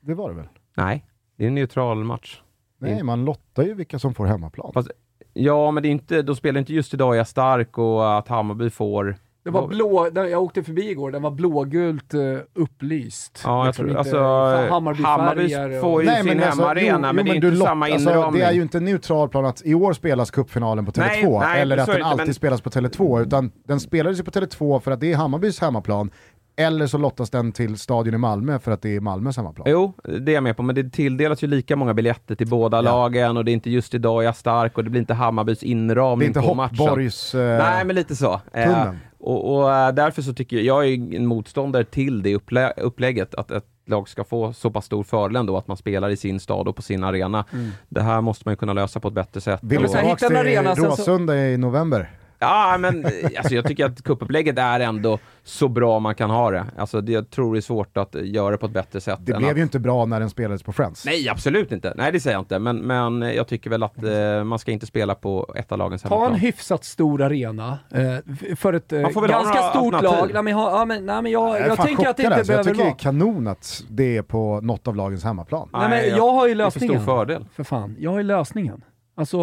[0.00, 0.48] Det var det väl?
[0.76, 1.04] Nej,
[1.36, 2.40] det är en neutral match.
[2.78, 4.70] Nej, man lottar ju vilka som får hemmaplan.
[4.74, 4.90] Fast,
[5.32, 8.28] ja, men det är inte, de spelar inte just idag är jag stark och att
[8.28, 9.16] Hammarby får...
[9.44, 13.42] Det var blå, jag åkte förbi igår, den var blågult uh, upplyst.
[13.44, 15.80] Ja, jag Liksom tror, inte alltså, Hammarby Hammarbyfärger.
[15.80, 18.40] får ju sin hemmaarena, men det är inte du samma alltså, inramning.
[18.40, 21.38] Det är ju inte en neutral plan att i år spelas cupfinalen på Tele2, Nej,
[21.40, 24.80] nej, eller att den alltid men- spelas på Tele2, utan den spelades ju på Tele2
[24.80, 26.10] för att det är Hammarbys hemmaplan,
[26.56, 29.66] eller så lottas den till stadion i Malmö för att det är Malmös hemmaplan.
[29.70, 32.80] Jo, det är jag med på, men det tilldelas ju lika många biljetter till båda
[32.80, 35.62] lagen och det är inte just idag jag är stark och det blir inte Hammarbys
[35.62, 36.78] inramning Det är inte på matchen.
[36.78, 37.34] Hoppborgs...
[37.34, 38.40] Eh, Nej, men lite så.
[38.52, 42.72] Eh, och, och eh, därför så tycker jag, jag är en motståndare till det upplä
[42.76, 46.16] upplägget, att ett lag ska få så pass stor fördel ändå att man spelar i
[46.16, 47.44] sin stad och på sin arena.
[47.88, 49.60] Det här måste man ju kunna lösa på ett bättre sätt.
[49.62, 52.10] Vill du tillbaka till Råsunda i november?
[52.38, 53.06] Ja, men
[53.38, 56.64] alltså, jag tycker att kuppupplägget är ändå så bra man kan ha det.
[56.78, 59.18] Alltså, det, jag tror det är svårt att göra det på ett bättre sätt.
[59.22, 59.56] Det än blev att...
[59.58, 61.04] ju inte bra när den spelades på Friends.
[61.06, 61.92] Nej, absolut inte.
[61.96, 62.58] Nej, det säger jag inte.
[62.58, 66.02] Men, men jag tycker väl att eh, man ska inte spela på ett av lagens
[66.02, 66.40] Ta en hemmaplan.
[66.40, 70.20] hyfsat stor arena eh, för ett eh, Man får väl ha ganska stort alternativ.
[70.20, 70.30] lag.
[70.34, 72.36] Nej, men, ha, ja, men, nej, men jag, Jag är jag tänker att det inte
[72.36, 72.52] alltså.
[72.52, 72.94] Jag behöver tycker det vara...
[72.94, 75.68] är kanon att det är på något av lagens hemmaplan.
[75.72, 77.02] Nej, men jag har ju Det är för lösningen.
[77.02, 77.44] stor fördel.
[77.54, 78.84] För fan, jag har ju lösningen.
[79.18, 79.38] Alltså,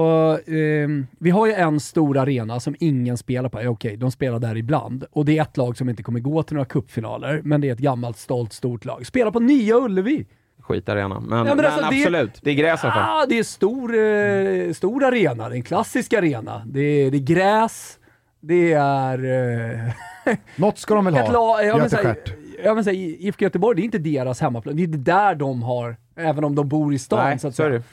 [0.48, 3.62] ehm, vi har ju en stor arena som ingen spelar på.
[3.64, 5.04] Ja, Okej, de spelar där ibland.
[5.12, 7.74] Och det är ett lag som inte kommer gå till några cupfinaler, men det är
[7.74, 9.06] ett gammalt, stolt, stort lag.
[9.06, 10.26] Spela på Nya Ullevi!
[10.60, 11.20] Skitarena.
[11.20, 13.26] Men, Ja, men men, alltså, det- absolut, det är gräs i alla fall.
[13.30, 16.64] Det är stor, eh, stor arena, det är en klassisk arena.
[16.66, 18.00] Det är, det är gräs,
[18.42, 19.24] det är...
[20.26, 22.38] Eh, Något ska de väl ett ha, lag, ja, men, så här, Götestjärt.
[22.64, 24.76] ja, men, så här, IFK Göteborg, det är inte deras hemmaplan.
[24.76, 27.20] Det är inte där de har, även om de bor i stan.
[27.26, 27.84] Nej, så att så är det.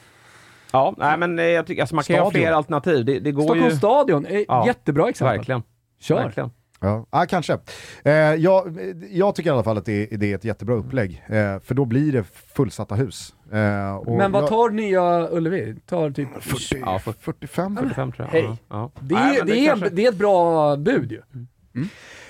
[0.71, 3.05] Ja, nej, men eh, jag tycker, alltså, man kan ju ha fler alternativ.
[3.05, 3.77] Det, det går Stockholms ju...
[3.77, 5.37] stadion, är Ja, jättebra exempel.
[5.37, 5.63] Verkligen.
[5.99, 6.15] Kör!
[6.23, 6.51] Verkligen.
[6.83, 7.57] Ja, ah, kanske.
[8.03, 8.77] Eh, jag,
[9.11, 11.85] jag tycker i alla fall att det, det är ett jättebra upplägg, eh, för då
[11.85, 13.33] blir det fullsatta hus.
[13.51, 15.75] Eh, och Men vad jag- tar nya Ullevi?
[15.85, 16.27] Tar typ...
[16.39, 17.77] 40, Ja, för- 45?
[17.77, 18.41] 45 tror jag.
[18.41, 18.57] Hej.
[18.69, 18.91] Ja.
[18.99, 21.21] Det är, men det, är, kanske- det är ett bra bud ju.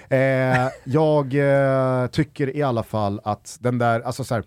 [0.09, 4.43] Eh, jag eh, tycker i alla fall att den där, alltså så här,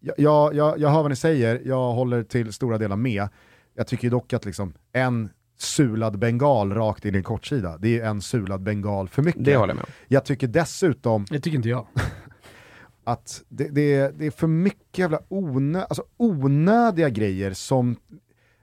[0.00, 3.28] jag, jag, jag, hör vad ni säger, jag håller till stora delar med.
[3.74, 8.04] Jag tycker dock att liksom en sulad bengal rakt in i en kortsida, det är
[8.04, 9.44] en sulad bengal för mycket.
[9.44, 9.92] Det håller jag med om.
[10.08, 11.86] Jag tycker dessutom, Det tycker inte jag.
[13.04, 17.96] att det, det, det är för mycket jävla onö, alltså onödiga grejer som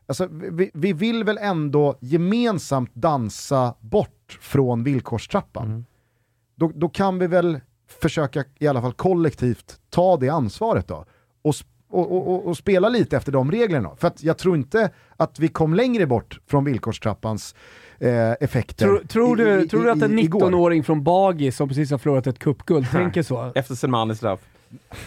[0.09, 5.67] Alltså, vi, vi vill väl ändå gemensamt dansa bort från villkorstrappan.
[5.67, 5.85] Mm.
[6.55, 11.05] Då, då kan vi väl försöka i alla fall kollektivt ta det ansvaret då.
[11.47, 13.89] Och, och, och, och, spela lite efter de reglerna.
[13.97, 17.55] För att jag tror inte att vi kom längre bort från villkorstrappans
[17.99, 18.85] eh, effekter.
[18.85, 20.39] Tror, tror, du, i- tror du att en i- igår.
[20.49, 23.51] 19-åring från Bagis som precis har förlorat ett cupguld tänker så?
[23.55, 24.39] Efter Selmanis straff.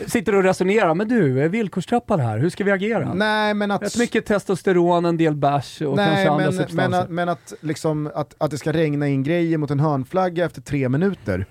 [0.07, 3.15] Sitter och resonerar, men du, är villkorstrappan här, hur ska vi agera?
[3.15, 3.83] Nej, men att...
[3.83, 6.89] Rätt mycket testosteron, en del bärs och kanske Nej, andra men, substanser.
[6.91, 10.45] men, att, men att, liksom, att, att det ska regna in grejer mot en hörnflagga
[10.45, 11.47] efter tre minuter.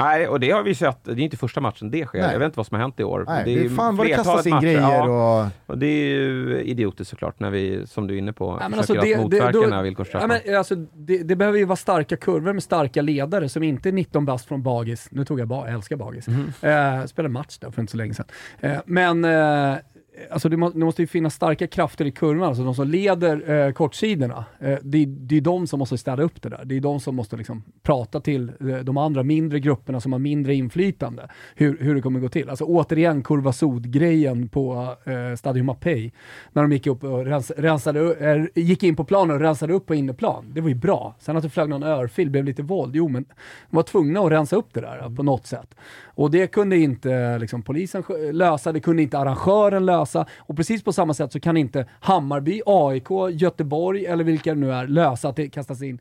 [0.00, 1.04] Nej, och det har vi sett.
[1.04, 2.20] Det är inte första matchen det sker.
[2.20, 2.32] Nej.
[2.32, 3.24] Jag vet inte vad som har hänt i år.
[3.28, 4.62] Nej, det det är fan vad det kastas in matcher.
[4.62, 5.50] grejer Ja, och...
[5.66, 8.78] och det är ju idiotiskt såklart, när vi, som du är inne på, Ja, men
[8.78, 10.30] försöker alltså att motverka den här villkorstrappan.
[10.30, 13.88] Ja, men, alltså, det, det behöver ju vara starka kurvor med starka ledare som inte
[13.88, 15.08] är 19 bast från Bagis.
[15.10, 16.28] Nu tog jag ba, jag älskar Bagis.
[16.28, 16.52] Mhm.
[16.60, 18.26] Eh, spelade match där för inte så länge sedan.
[18.60, 19.76] Eh, men eh,
[20.30, 23.50] alltså, det, må, det måste ju finnas starka krafter i kurvan, alltså de som leder
[23.50, 24.44] eh, kortsidorna.
[24.58, 26.62] Eh, det, det är de som måste städa upp det där.
[26.64, 30.18] Det är de som måste liksom, prata till eh, de andra mindre grupperna som har
[30.18, 32.50] mindre inflytande, hur, hur det kommer gå till.
[32.50, 36.12] Alltså återigen kurva grejen på eh, Stadion Mapei,
[36.52, 39.86] när de gick, upp och rens, rensade, eh, gick in på planen och rensade upp
[39.86, 40.44] på inneplan.
[40.54, 41.14] Det var ju bra.
[41.18, 43.24] Sen att det flög någon örfil, blev lite våld, jo men
[43.70, 45.74] de var tvungna att rensa upp det där eh, på något sätt.
[46.20, 48.02] Och det kunde inte liksom, polisen
[48.32, 50.09] lösa, det kunde inte arrangören lösa.
[50.38, 54.72] Och precis på samma sätt så kan inte Hammarby, AIK, Göteborg eller vilka det nu
[54.72, 55.98] är lösa att det kastas in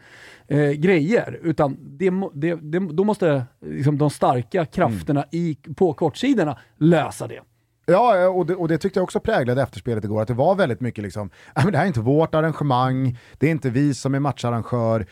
[0.47, 1.39] eh, grejer.
[1.43, 7.39] Utan det, det, det, då måste liksom, de starka krafterna i, på kortsidorna lösa det.
[7.85, 10.79] Ja, och det, och det tyckte jag också präglade efterspelet igår, att det var väldigt
[10.81, 14.15] mycket liksom, "Nej, men det här är inte vårt arrangemang, det är inte vi som
[14.15, 15.05] är matcharrangör.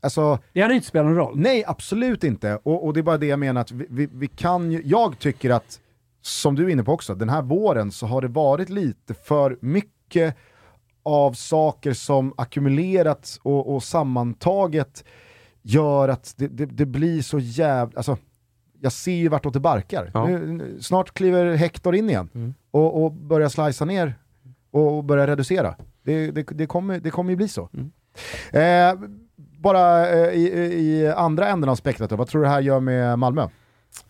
[0.00, 1.32] Alltså, Det hade inte spelat någon roll.
[1.38, 2.58] nej absolut inte.
[2.62, 5.18] Och, och det är bara det jag menar, att vi, vi, vi kan ju, jag
[5.18, 5.80] tycker att,
[6.22, 9.58] som du är inne på också, den här våren så har det varit lite för
[9.60, 10.36] mycket
[11.02, 15.04] av saker som ackumulerats och, och sammantaget
[15.62, 18.16] gör att det, det, det blir så jävla, alltså
[18.80, 20.10] jag ser ju vartåt det barkar.
[20.14, 20.26] Ja.
[20.26, 22.54] Nu, snart kliver Hector in igen Mm.
[22.70, 24.14] och, och börjar slicea ner
[24.70, 25.74] och, och börjar reducera.
[26.02, 27.68] Det, det, det, kommer, det kommer ju bli så.
[27.74, 27.92] Mm.
[28.52, 32.80] Eh, bara eh, i, i andra änden av spektrat vad tror du det här gör
[32.80, 33.48] med Malmö?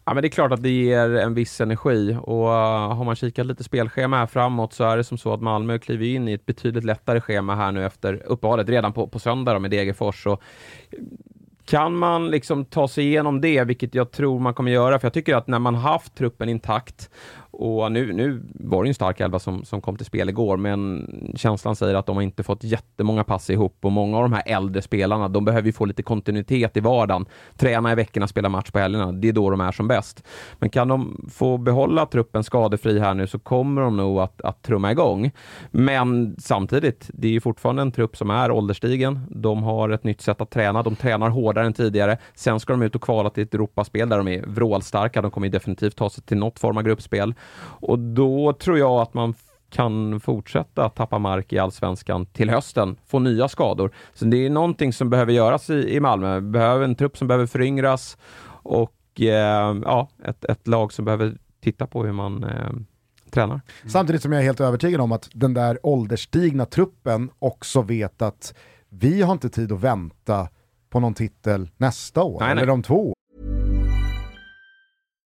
[0.05, 3.17] Ja, men det är klart att det ger en viss energi och uh, har man
[3.17, 6.33] kikat lite spelschema här framåt så är det som så att Malmö kliver in i
[6.33, 10.27] ett betydligt lättare schema här nu efter uppehållet, redan på, på söndag då med Degerfors.
[10.27, 10.43] Och
[10.91, 10.99] eh,
[11.65, 15.13] kan man liksom ta sig igenom det, vilket jag tror man kommer göra, för jag
[15.13, 17.11] tycker att när man haft truppen intakt
[17.53, 20.57] och nu, nu var det ju en stark elva som, som kom till spel igår,
[20.57, 24.33] men känslan säger att de har inte fått jättemånga pass ihop och många av de
[24.33, 27.27] här äldre spelarna, de behöver ju få lite kontinuitet i vardagen.
[27.57, 29.13] Träna i veckorna, spela match på helgerna.
[29.13, 30.25] Det är då de är som bäst.
[30.59, 34.63] Men kan de få behålla truppen skadefri här nu så kommer de nog att, att
[34.63, 35.31] trumma igång.
[35.71, 39.21] Men samtidigt, det är ju fortfarande en trupp som är ålderstigen.
[39.31, 40.83] De har ett nytt sätt att träna.
[40.83, 42.19] De tränar hårdare än tidigare.
[42.35, 45.23] Sen ska de ut och kvala till ett Europaspel där de är vrålstarka.
[45.23, 47.35] De kommer ju definitivt ta sig till något form av gruppspel.
[47.61, 49.35] Och då tror jag att man
[49.71, 53.91] kan fortsätta tappa mark i allsvenskan till hösten, få nya skador.
[54.15, 56.41] Så det är någonting som behöver göras i, i Malmö.
[56.41, 58.17] Vi behöver en trupp som behöver föryngras
[58.63, 62.71] och eh, ja, ett, ett lag som behöver titta på hur man eh,
[63.31, 63.61] tränar.
[63.87, 68.55] Samtidigt som jag är helt övertygad om att den där ålderstigna truppen också vet att
[68.89, 70.49] vi har inte tid att vänta
[70.91, 72.63] på någon titel nästa år, Nej, nej.
[72.63, 73.15] eller om två.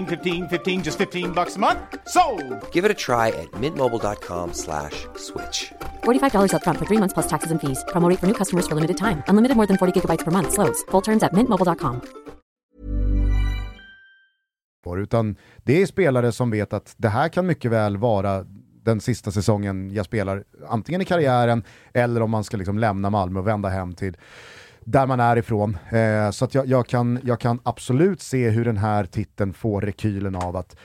[0.00, 1.78] 15, 15 just 15 bucks a month.
[2.08, 2.22] So,
[2.72, 5.72] Give it a try at mintmobile.com slash switch.
[6.04, 7.84] $45 upfront for three months plus taxes and fees.
[7.92, 9.22] Promo rate for new customers for limited time.
[9.28, 10.52] Unlimited more than 40 gigabytes per month.
[10.52, 10.84] Slows.
[10.90, 12.00] Full terms at mintmobile.com.
[14.98, 18.44] Utan det är spelare som vet att det här kan mycket väl vara
[18.84, 21.62] den sista säsongen jag spelar, antingen i karriären
[21.94, 24.16] eller om man ska liksom lämna Malmö och vända hem till
[24.84, 25.78] där man är ifrån.
[25.90, 29.80] Eh, så att jag, jag, kan, jag kan absolut se hur den här titeln får
[29.80, 30.76] rekylen av att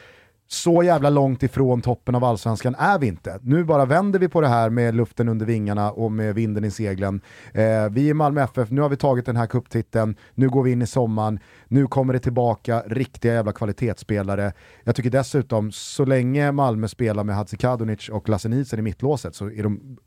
[0.50, 3.40] så jävla långt ifrån toppen av allsvenskan är vi inte.
[3.42, 6.72] Nu bara vänder vi på det här med luften under vingarna och med vinden i
[6.72, 7.22] seglen.
[7.54, 10.72] Eh, vi i Malmö FF, nu har vi tagit den här kupptiteln, nu går vi
[10.72, 14.54] in i sommaren, nu kommer det tillbaka riktiga jävla kvalitetsspelare.
[14.84, 19.46] Jag tycker dessutom, så länge Malmö spelar med Hadzikadunic och Lasse Nielsen i mittlåset så
[19.52, 19.98] är de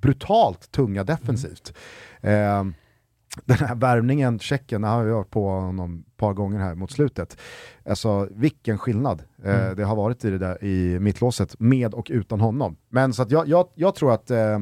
[0.00, 1.74] brutalt tunga defensivt.
[2.20, 2.64] Eh,
[3.44, 7.36] den här värvningen, Tjeckien, har vi varit på honom ett par gånger här mot slutet.
[7.88, 9.76] Alltså vilken skillnad eh, Mm.
[9.76, 12.76] det har varit i det där i mittlåset, med och utan honom.
[12.88, 14.58] Men så att jag, jag, jag tror att eh,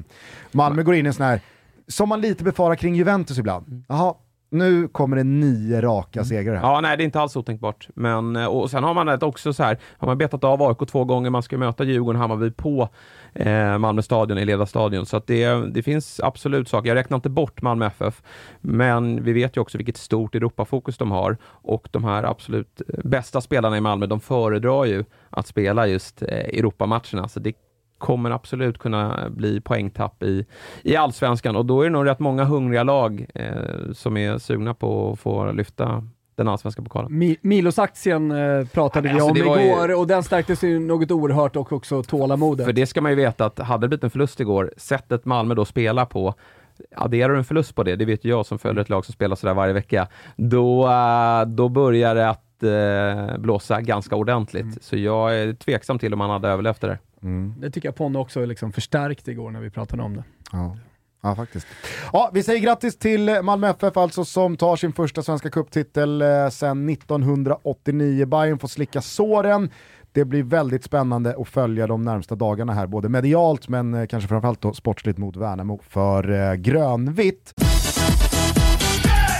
[0.52, 1.40] Malmö går in i en sån här,
[1.88, 3.84] som man lite befarar kring Juventus ibland.
[3.88, 4.14] Jaha,
[4.50, 6.62] nu kommer det nio raka segrar här.
[6.62, 7.88] Ja, nej, det är inte alls otänkbart.
[7.94, 11.04] Men, eh, och sen har man också så här, har man betat av AIK två
[11.04, 12.88] gånger, man ska möta Djurgården, Hammarby på
[13.34, 15.06] eh, Malmö stadion, i Ledarstadion.
[15.06, 16.88] Så det, det finns absolut saker.
[16.88, 18.22] Jag räknar inte bort Malmö FF,
[18.60, 23.40] men vi vet ju också vilket stort Europafokus de har och de här absolut bästa
[23.40, 27.28] spelarna i Malmö, de föredrar ju att spela just eh, Europamatcherna.
[27.28, 27.52] Så det
[27.98, 30.46] kommer absolut kunna bli poängtapp i,
[30.82, 34.74] i allsvenskan och då är det nog rätt många hungriga lag eh, som är sugna
[34.74, 36.04] på att få lyfta
[36.36, 37.18] den allsvenska pokalen.
[37.18, 40.78] Mi Milos-aktien eh, pratade Ja, vi alltså, om var ju- igår och den stärktes ju
[40.78, 42.66] något oerhört och också tålamodet.
[42.66, 45.54] För det ska man ju veta att hade det blivit en förlust igår, sättet Malmö
[45.54, 46.34] då spelar på,
[46.96, 49.12] adderar du en förlust på det, det vet ju jag som följer ett lag som
[49.12, 54.84] spelar sådär varje vecka, då, eh, då börjar det att eh, blåsa ganska ordentligt.
[54.84, 56.98] Så jag är tveksam till om han hade överlevt det där.
[57.56, 60.24] Det tycker jag Ponne också liksom förstärkte igår när vi pratade om det.
[60.52, 60.76] Ja.
[61.22, 61.66] Ja, faktiskt.
[62.12, 66.48] Ja, vi säger grattis till Malmö FF alltså som tar sin första svenska cuptitel eh,
[66.48, 68.26] sedan 1989.
[68.26, 69.70] Bayern får slicka såren.
[70.12, 74.28] Det blir väldigt spännande att följa de närmsta dagarna här, både medialt men eh, kanske
[74.28, 77.54] framförallt då sportsligt mot Värnamo för eh, grönvitt.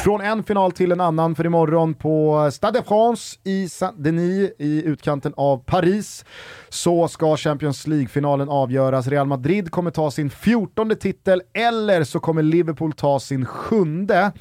[0.05, 4.83] Från en final till en annan för imorgon på Stade de France i Saint-Denis i
[4.85, 6.25] utkanten av Paris
[6.69, 9.07] så ska Champions League-finalen avgöras.
[9.07, 14.33] Real Madrid kommer ta sin fjortonde titel eller så kommer Liverpool ta sin sjunde.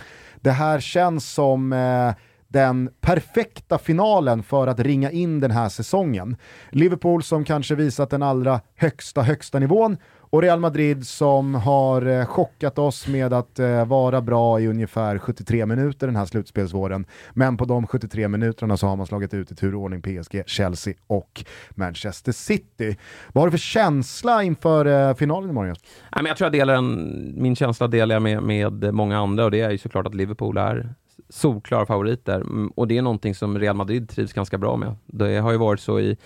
[0.41, 2.11] Det här känns som eh,
[2.47, 6.37] den perfekta finalen för att ringa in den här säsongen.
[6.71, 9.97] Liverpool som kanske visat den allra högsta, högsta nivån
[10.29, 15.17] och Real Madrid som har eh, chockat oss med att eh, vara bra i ungefär
[15.17, 17.05] 73 minuter den här slutspelsvåren.
[17.33, 21.45] Men på de 73 minuterna så har man slagit ut i turordning PSG, Chelsea och
[21.69, 22.97] Manchester City.
[23.33, 25.75] Vad har du för känsla inför eh, finalen imorgon?
[26.11, 29.61] Jag tror jag delar en, min känsla delar jag med, med många andra och det
[29.61, 30.93] är ju såklart att Liverpool är
[31.29, 34.95] solklara favoriter mm, och det är någonting som Real Madrid trivs ganska bra med.
[35.05, 36.17] Det har ju varit så i,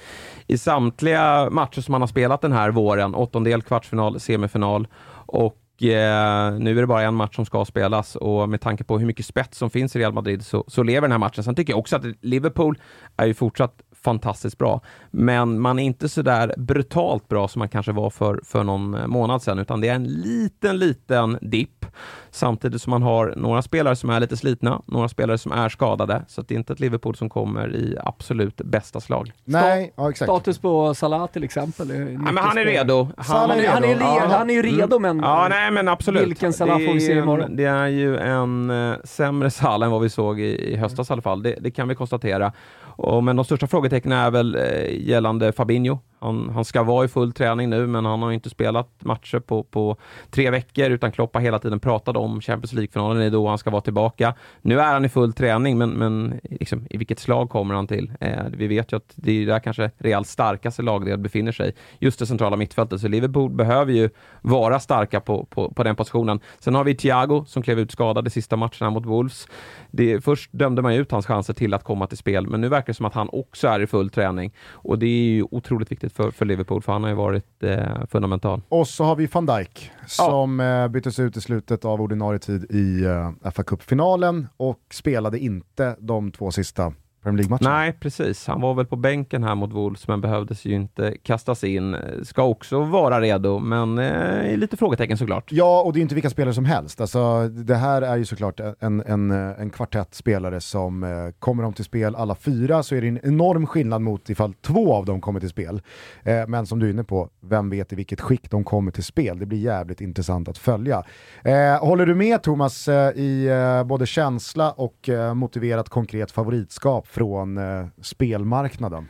[0.47, 4.87] i samtliga matcher som man har spelat den här våren, åttondel, kvartsfinal, semifinal
[5.25, 8.99] och eh, nu är det bara en match som ska spelas och med tanke på
[8.99, 11.43] hur mycket spets som finns i Real Madrid så, så lever den här matchen.
[11.43, 12.77] Sen tycker jag också att Liverpool
[13.17, 14.81] är ju fortsatt fantastiskt bra.
[15.11, 18.93] Men man är inte så där brutalt bra som man kanske var för, för någon
[18.95, 21.85] eh, månad sedan, utan det är en liten, liten dipp.
[22.33, 26.21] Samtidigt som man har några spelare som är lite slitna, några spelare som är skadade,
[26.27, 29.31] så att det är inte ett Liverpool som kommer i absolut bästa slag.
[29.45, 30.27] Nej, ja exakt.
[30.29, 31.89] Status på Salah till exempel.
[31.89, 31.95] Ja,
[32.31, 33.07] men han är redo.
[33.17, 33.67] Är Han är, redo.
[33.71, 34.25] han är, Ja.
[34.37, 35.19] han är ju redo men...
[35.19, 36.27] Ja, nej men absolut.
[36.27, 37.45] Vilken Salah Det får vi se är ju imorgon?
[37.45, 41.09] en- Det är ju en eh, sämre Salah än vad vi såg i, i höstas
[41.09, 41.43] i alla fall.
[41.43, 42.51] Det, det kan vi konstatera.
[42.95, 45.99] Och, men de största frågetecknen är väl eh, gällande Fabinho.
[46.19, 49.63] Han, han ska vara i full träning nu, men han har inte spelat matcher på,
[49.63, 49.97] på
[50.29, 53.57] tre veckor, utan Klopp har hela tiden pratat om Champions League-finalen, det är då han
[53.57, 54.33] ska vara tillbaka.
[54.61, 58.11] Nu är han i full träning, men, men liksom, i vilket slag kommer han till?
[58.19, 62.19] Eh, vi vet ju att det är där kanske Reals starkaste lagdel befinner sig, just
[62.19, 63.01] det centrala mittfältet.
[63.01, 64.09] Så Liverpool behöver ju
[64.41, 66.39] vara starka på, på, på den positionen.
[66.59, 69.47] Sen har vi Thiago som klev ut skadad i sista matcherna mot Wolves.
[69.91, 72.69] Det, först dömde man ju ut hans chanser till att komma till spel, men nu
[72.69, 74.53] verkar det som att han också är i full träning.
[74.71, 78.05] Och det är ju otroligt viktigt för, för Liverpool, för han har ju varit eh,
[78.09, 78.61] fundamental.
[78.69, 82.71] Och så har vi van Dijk som eh, byttes ut i slutet av ordinarie tid
[82.71, 86.93] i eh, FA Cup-finalen och spelade inte de två sista
[87.23, 87.67] Premier League-matchen.
[87.69, 88.47] Nej, precis.
[88.47, 91.97] Han var väl på bänken här mot Wolves, men behövdes ju inte kastas in.
[92.23, 95.51] Ska också vara redo, men eh, lite frågetecken såklart.
[95.51, 97.01] Ja, och det är inte vilka spelare som helst.
[97.01, 101.09] Alltså, det här är ju såklart en, en, en kvartett spelare som eh,
[101.39, 104.93] kommer de till spel alla fyra så är det en enorm skillnad mot ifall två
[104.93, 105.81] av dem kommer till spel.
[106.23, 109.03] Eh, men som du är inne på, vem vet i vilket skick de kommer till
[109.03, 109.39] spel?
[109.39, 111.03] Det blir jävligt intressant att följa.
[111.43, 117.57] Eh, håller du med Thomas eh, i eh, både känsla och motiverat konkret favoritskap från
[117.57, 119.07] eh, spelmarknaden?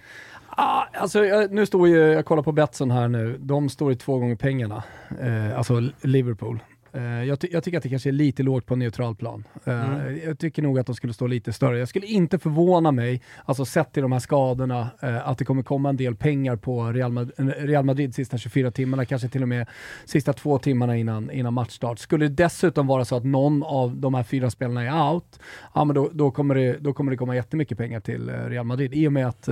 [0.49, 3.95] Ah, alltså, jag, nu står ju, jag kollar på Betsson här nu, de står i
[3.95, 4.83] två gånger pengarna.
[5.21, 6.59] Eh, alltså Liverpool.
[6.93, 9.43] Eh, jag, ty jag, tycker att det kanske är lite lågt på neutral plan.
[9.67, 10.19] Uh, mm.
[10.25, 11.79] Jag tycker nog att de skulle stå lite större.
[11.79, 15.63] Jag skulle inte förvåna mig, alltså sett till de här skadorna, uh, att det kommer
[15.63, 19.47] komma en del pengar på Real, Mad Real Madrid sista 24 timmarna, kanske till och
[19.47, 19.67] med
[20.05, 21.99] sista två timmarna innan, innan matchstart.
[21.99, 25.39] Skulle det dessutom vara så att någon av de här fyra spelarna är out,
[25.73, 28.93] ja, men då, då, kommer det, då kommer det komma jättemycket pengar till Real Madrid
[28.93, 29.49] i och med att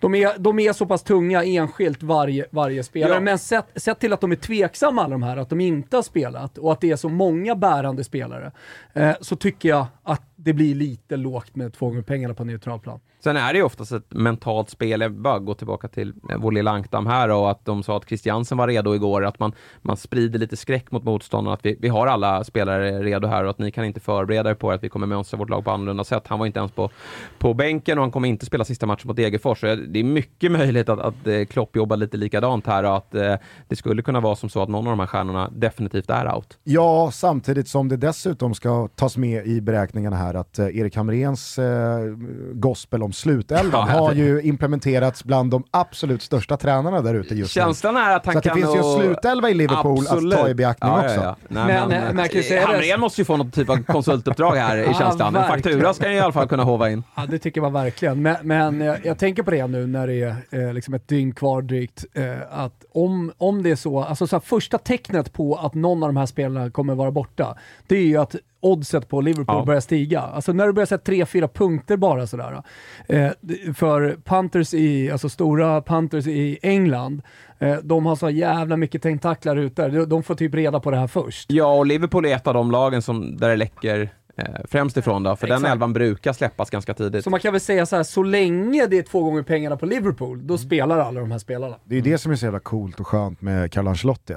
[0.00, 3.14] de, är, de är så pass tunga enskilt varje, varje spelare.
[3.14, 3.20] Ja.
[3.20, 6.02] Men sett, sett till att de är tveksamma alla de här, att de inte har
[6.02, 8.52] spelat, spelat och att det är så många bärande spelare,
[8.94, 12.80] eh, så tycker jag att det blir lite lågt med två gånger pengarna på neutral
[12.80, 13.00] plan.
[13.24, 16.52] Sen är det ju oftast ett mentalt spel, jag bara går tillbaka till eh, vår
[16.52, 19.52] lilla ankdam här och att de sa att Christiansen var redo igår, att man,
[19.82, 23.50] man sprider lite skräck mot motståndarna, att vi, vi har alla spelare redo här och
[23.50, 26.04] att ni kan inte förbereda er på att vi kommer mönstra vårt lag på annorlunda
[26.04, 26.22] sätt.
[26.26, 26.90] Han var inte ens på,
[27.38, 29.60] på bänken och han kommer inte spela sista matchen mot Degerfors.
[29.60, 33.14] Så det är mycket möjligt att, att eh, Klopp jobbar lite likadant här och att
[33.14, 33.34] eh,
[33.68, 36.58] det skulle kunna vara som så att någon av de här stjärnorna definitivt är out.
[36.64, 41.58] Ja, samtidigt som det dessutom ska tas med i beräkningarna här att eh, Erik Hamréns
[41.58, 42.16] eh,
[42.52, 47.52] gospel om slutelvan ja, har ju implementerats bland de absolut största tränarna där ute just
[47.52, 48.52] Känslan är att han Så kan...
[48.52, 50.34] Så det finns ju en slutelva i Liverpool absolut.
[50.34, 51.20] att ta i beaktning ja, också.
[51.20, 52.26] Ja, Nej, men, men, men
[52.58, 55.36] eh, Hamrén måste ju få någon typ av konsultuppdrag här i känslan.
[55.36, 57.02] En faktura ska han i alla fall kunna hova in.
[57.14, 58.22] Ja, det tycker man verkligen.
[58.22, 61.34] Men, men jag, jag, tänker på det nu när det är eh, liksom ett dygn
[61.34, 65.54] kvar drygt, eh, att om, om det är så, alltså så här, första tecknet på
[65.54, 67.56] att någon av de här spelarna kommer vara borta,
[67.86, 69.64] det är ju att oddset på Liverpool ja.
[69.64, 70.20] börjar stiga.
[70.20, 72.62] Alltså när du börjar sätta 3-4 punkter bara sådär.
[73.06, 73.30] Eh,
[73.74, 77.22] för Panthers i, alltså stora Panthers i England,
[77.58, 79.88] eh, de har så jävla mycket tentaklar ute.
[79.88, 81.50] De, de får typ reda på det här först.
[81.50, 85.22] Ja, och Liverpool är ett av de lagen som, där det läcker eh, främst ifrån
[85.22, 85.62] då, för Exakt.
[85.62, 87.24] den elvan brukar släppas ganska tidigt.
[87.24, 89.86] Så man kan väl säga så här, så länge det är två gånger pengarna på
[89.86, 90.58] Liverpool, då mm.
[90.58, 91.76] spelar alla de här spelarna.
[91.84, 94.34] Det är ju det som är så jävla coolt och skönt med Carlo Ancelotti,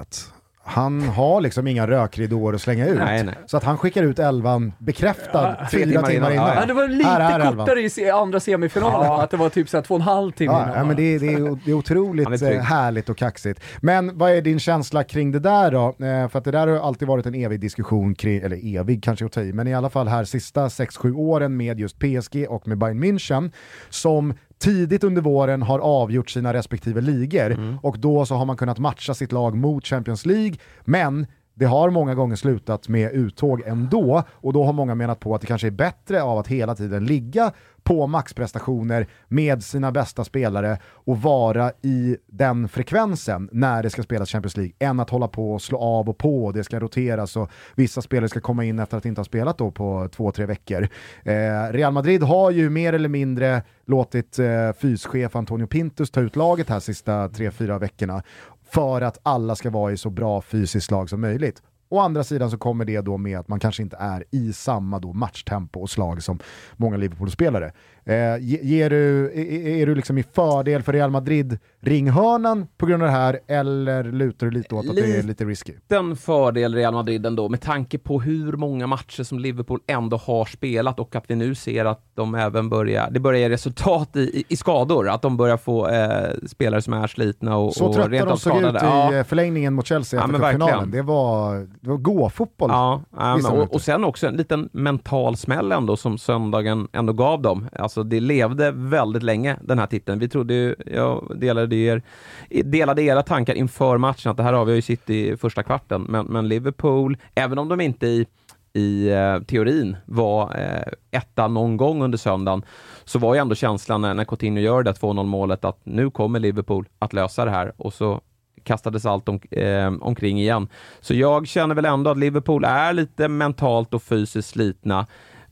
[0.68, 2.98] han har liksom inga rökridåer att slänga ut.
[2.98, 3.36] Nej, nej.
[3.46, 6.56] Så att han skickar ut elvan bekräftad ja, fyra timmar, timmar innan.
[6.56, 9.22] Ja, det var lite kortare i andra semifinalen, ja.
[9.24, 10.78] att det var typ så här två och en halv timme ja, innan.
[10.78, 13.62] Ja, men det, är, det, är, det är otroligt är härligt och kaxigt.
[13.78, 16.06] Men vad är din känsla kring det där då?
[16.06, 19.26] Eh, för att det där har alltid varit en evig diskussion kring, eller evig kanske
[19.26, 22.68] att ta i, men i alla fall här sista 6-7 åren med just PSG och
[22.68, 23.52] med Bayern München
[23.90, 27.78] som tidigt under våren har avgjort sina respektive ligor mm.
[27.84, 30.56] och då så har man kunnat matcha sitt lag mot Champions League,
[30.86, 31.28] men
[31.60, 35.42] det har många gånger slutat med uttåg ändå och då har många menat på att
[35.42, 37.52] det kanske är bättre av att hela tiden ligga
[37.84, 44.30] på maxprestationer med sina bästa spelare och vara i den frekvensen när det ska spelas
[44.30, 47.36] Champions League än att hålla på och slå av och på och det ska roteras
[47.36, 50.46] och vissa spelare ska komma in efter att inte ha spelat då på två, tre
[50.46, 50.88] veckor.
[51.24, 56.36] Eh, Real Madrid har ju mer eller mindre låtit eh, fyschef Antonio Pintus ta ut
[56.36, 58.24] laget här sista tre, fyra veckorna
[58.70, 61.62] för att alla ska vara i så bra fysiskt slag som möjligt.
[61.90, 65.00] Å andra sidan så kommer det då med att man kanske inte är i samma
[65.00, 66.40] då matchtempo och slag som
[66.76, 67.72] många Liverpool-spelare.
[68.08, 73.04] Eh, ger du, är, är, du liksom i fördel för Real Madrid ringhörnan på grund
[73.04, 75.74] av det här eller lutar du lite åt att Liten det är lite risky?
[75.88, 80.46] Den fördel Real Madrid ändå med tanke på hur många matcher som Liverpool ändå har
[80.46, 84.20] spelat och att vi nu ser att de även börjar, det börjar ge resultat i,
[84.20, 87.94] i, i skador, att de börjar få eh, spelare som är slitna och, Så och
[87.96, 89.24] trötta de såg ut i ja.
[89.28, 90.92] förlängningen mot Chelsea efter ja, finalen.
[90.92, 92.70] Det var, det var gå-fotboll.
[92.70, 97.42] Ja, ja och, och sen också en liten mental smäll ändå som söndagen ändå gav
[97.42, 97.70] dem.
[97.80, 100.20] Alltså Alltså det levde väldigt länge, den här titeln.
[100.20, 102.02] Vi trodde ju, jag delade, er,
[102.50, 106.02] delade era tankar inför matchen, att det här avgör ju City i första kvarten.
[106.02, 108.26] Men, men Liverpool, även om de inte i
[108.74, 112.66] i eh, teorin var eh, etta någon gång under söndagen,
[113.06, 116.40] så var ju ändå känslan när, när Coutinho gör det 2-0 målet att nu kommer
[116.40, 118.22] Liverpool att lösa det här och så
[118.64, 120.68] kastades allt om, eh, omkring igen.
[121.02, 125.08] Så jag känner väl ändå att Liverpool är lite mentalt och fysiskt slitna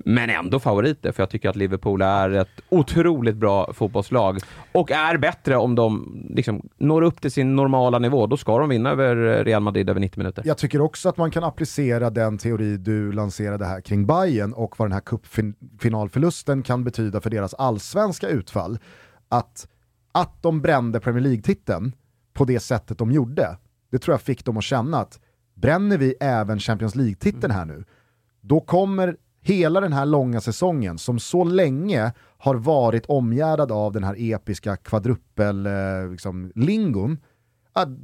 [0.07, 4.39] men ändå favoriter, för jag tycker att Liverpool är ett otroligt bra fotbollslag
[4.71, 8.27] och är bättre om de liksom når upp till sin normala nivå.
[8.27, 10.43] Då ska de vinna över Real Madrid över 90 minuter.
[10.45, 14.79] Jag tycker också att man kan applicera den teori du lanserade här kring Bayern och
[14.79, 18.79] vad den här cupfinalförlusten kan betyda för deras allsvenska utfall.
[19.29, 19.67] Att,
[20.11, 21.95] att de brände Premier League-titeln
[22.33, 23.57] på det sättet de gjorde,
[23.91, 25.19] det tror jag fick dem att känna att
[25.53, 27.83] bränner vi även Champions League-titeln här nu,
[28.41, 34.03] då kommer hela den här långa säsongen som så länge har varit omgärdad av den
[34.03, 37.21] här episka kvadrupel-lingon, liksom,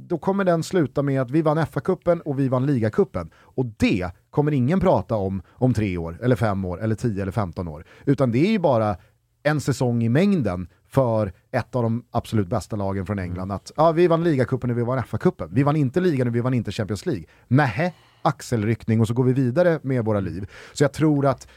[0.08, 3.30] då kommer den sluta med att vi vann FA-cupen och vi vann ligacupen.
[3.34, 7.32] Och det kommer ingen prata om om tre år, eller fem år, eller tio eller
[7.32, 7.84] femton år.
[8.04, 8.96] Utan det är ju bara
[9.42, 13.44] en säsong i mängden för ett av de absolut bästa lagen från England.
[13.44, 13.56] Mm.
[13.56, 15.48] Att ja, vi vann ligacupen och vi vann FA-cupen.
[15.52, 17.24] Vi vann inte ligan och vi vann inte Champions League.
[17.48, 20.50] Nähä, axelryckning och så går vi vidare med våra liv.
[20.72, 21.48] Så jag tror att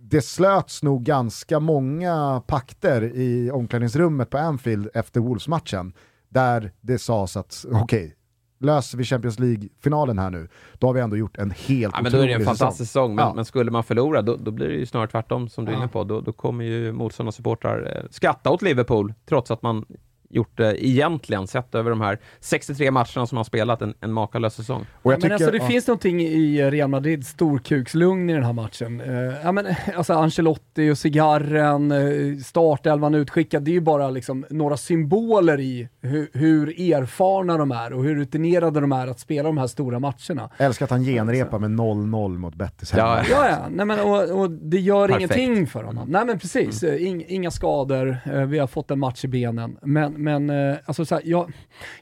[0.00, 5.92] det slöts nog ganska många pakter i omklädningsrummet på Anfield efter Wolves-matchen
[6.28, 8.12] där det sades att okej, okay,
[8.58, 12.12] löser vi Champions League-finalen här nu, då har vi ändå gjort en helt ja, men
[12.12, 13.34] Då är det en fantastisk säsong, men, ja.
[13.34, 15.88] men, skulle man förlora då, då, blir det ju snarare tvärtom som du är inne
[15.88, 16.04] på.
[16.04, 19.84] Då, då kommer ju motståndarsupportrar eh, skratta åt Liverpool, trots att man
[20.28, 24.54] gjort det egentligen, sett över de här 63 matcherna som har spelat, en, en makalös
[24.54, 24.86] säsong.
[25.02, 25.66] Och jag tycker, men alltså det ja.
[25.66, 29.00] finns någonting i Real Madrids storkukslugn i den här matchen.
[29.00, 29.66] Uh, ja, men,
[29.96, 35.88] alltså Ancelotti och cigarren, uh, startelvan utskickad, det är ju bara liksom några symboler i
[36.00, 39.98] hur, hur, erfarna de är och hur rutinerade de är att spela de här stora
[39.98, 40.50] matcherna.
[40.56, 43.58] Jag älskar att han genrepar med 0-0 mot Betis Ja, ja, ja.
[43.70, 45.36] Nej, men, och, och det gör Perfekt.
[45.36, 46.08] ingenting för honom.
[46.08, 47.06] Nej men precis, mm.
[47.06, 49.78] In, inga skador, uh, vi har fått en match i benen.
[49.82, 51.52] Men men eh, alltså så här, jag,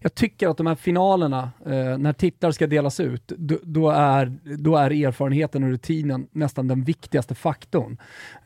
[0.01, 4.33] jag, tycker att de här finalerna, eh, när titlar ska delas ut, då, då, är,
[4.59, 7.97] då är erfarenheten och rutinen nästan den viktigaste faktorn.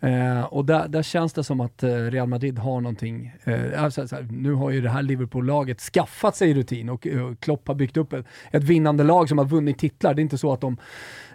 [0.01, 3.33] Eh, och där, där känns det som att Real Madrid har någonting,
[3.77, 7.75] alltså, här, nu har ju det här Liverpool-laget skaffat sig rutin och, och Klopp har
[7.75, 10.15] byggt upp ett, ett vinnande lag som har vunnit titlar.
[10.15, 10.77] Det är inte så att de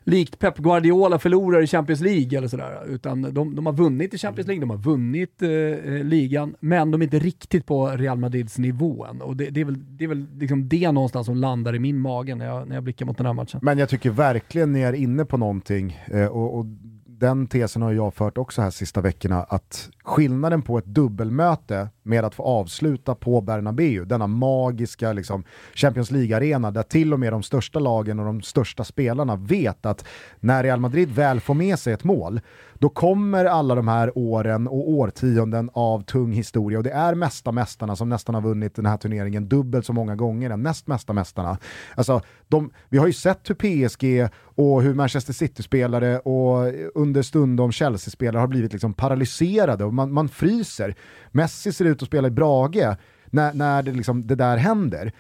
[0.06, 2.86] likt Pep Guardiola förlorar i Champions League eller sådär.
[2.88, 6.92] Utan de, de har vunnit i Champions League, de har vunnit eh, eh, ligan, men
[6.92, 9.22] de är inte riktigt på Real Madrids nivå än.
[9.22, 12.00] Och det, det är väl, det, är väl liksom det någonstans som landar i min
[12.00, 13.60] mage när jag, när jag blickar mot den här matchen.
[13.64, 16.00] Men jag tycker verkligen ni är inne på någonting.
[16.08, 16.66] Eh, och, och
[17.08, 22.26] den tesen har jag fört också här sista veckorna, att skillnaden på ett dubbelmöte med
[22.26, 25.44] att få avsluta på Bernabéu, denna magiska liksom,
[25.74, 30.06] Champions League-arena där till och med de största lagen och de största spelarna vet att
[30.40, 32.42] när Real Madrid väl får med sig ett mål,
[32.74, 37.52] då kommer alla de här åren och årtionden av tung historia och det är mesta
[37.52, 41.14] mästarna som nästan har vunnit den här turneringen dubbelt så många gånger än näst mesta
[41.14, 41.58] mästarna.
[41.96, 48.40] Alltså, de, vi har ju sett hur PSG och hur Manchester City-spelare och understundom Chelsea-spelare
[48.40, 50.96] har blivit liksom paralyserade och man, man fryser.
[51.32, 55.12] Messi ser ut att spela i Brage när, när det, liksom, det där händer.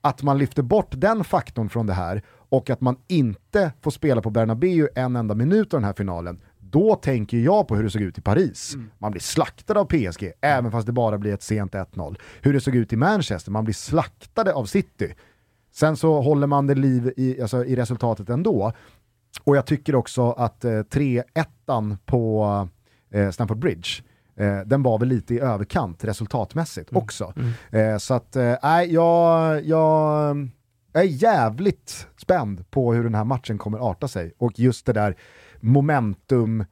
[0.00, 4.22] Att man lyfter bort den faktorn från det här och att man inte får spela
[4.22, 7.90] på Bernabéu en enda minut av den här finalen, då tänker jag på hur det
[7.90, 8.74] såg ut i Paris.
[8.74, 8.90] Mm.
[8.98, 12.16] Man blir slaktad av PSG, även fast det bara blir ett sent 1-0.
[12.42, 15.14] Hur det såg ut i Manchester, man blir slaktade av City.
[15.72, 18.72] Sen så håller man det liv i, alltså, i resultatet ändå.
[19.44, 22.68] Och jag tycker också att eh, 3-1 på
[23.10, 23.88] eh, Stamford Bridge,
[24.36, 27.02] eh, den var väl lite i överkant resultatmässigt mm.
[27.02, 27.32] också.
[27.36, 27.92] Mm.
[27.92, 30.50] Eh, så att, nej, eh, jag, jag,
[30.92, 34.34] jag är jävligt spänd på hur den här matchen kommer arta sig.
[34.38, 35.16] Och just det där
[35.60, 36.64] momentum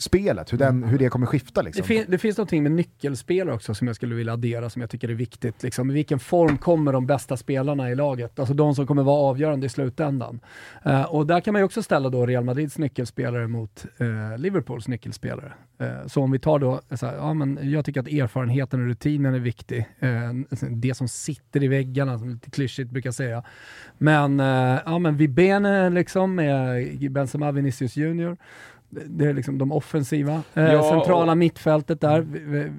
[0.00, 1.62] spelet, hur, den, hur det kommer skifta.
[1.62, 1.82] Liksom.
[1.82, 4.90] Det, fin det finns någonting med nyckelspelare också som jag skulle vilja addera, som jag
[4.90, 5.62] tycker är viktigt.
[5.62, 8.38] Liksom, I vilken form kommer de bästa spelarna i laget?
[8.38, 10.40] Alltså de som kommer vara avgörande i slutändan.
[10.86, 14.88] Uh, och där kan man ju också ställa då Real Madrids nyckelspelare mot uh, Liverpools
[14.88, 15.52] nyckelspelare.
[15.82, 18.86] Uh, så om vi tar då, så här, ja, men jag tycker att erfarenheten och
[18.86, 19.86] rutinen är viktig.
[20.70, 23.42] det som sitter i väggarna, som lite klyschigt brukar säga.
[23.98, 24.38] Men,
[24.84, 28.36] ja, men Vibene liksom med Benzema Vinicius Junior
[28.90, 30.42] det är liksom de offensiva.
[30.54, 31.38] Eh, ja, centrala och...
[31.38, 32.20] mittfältet där,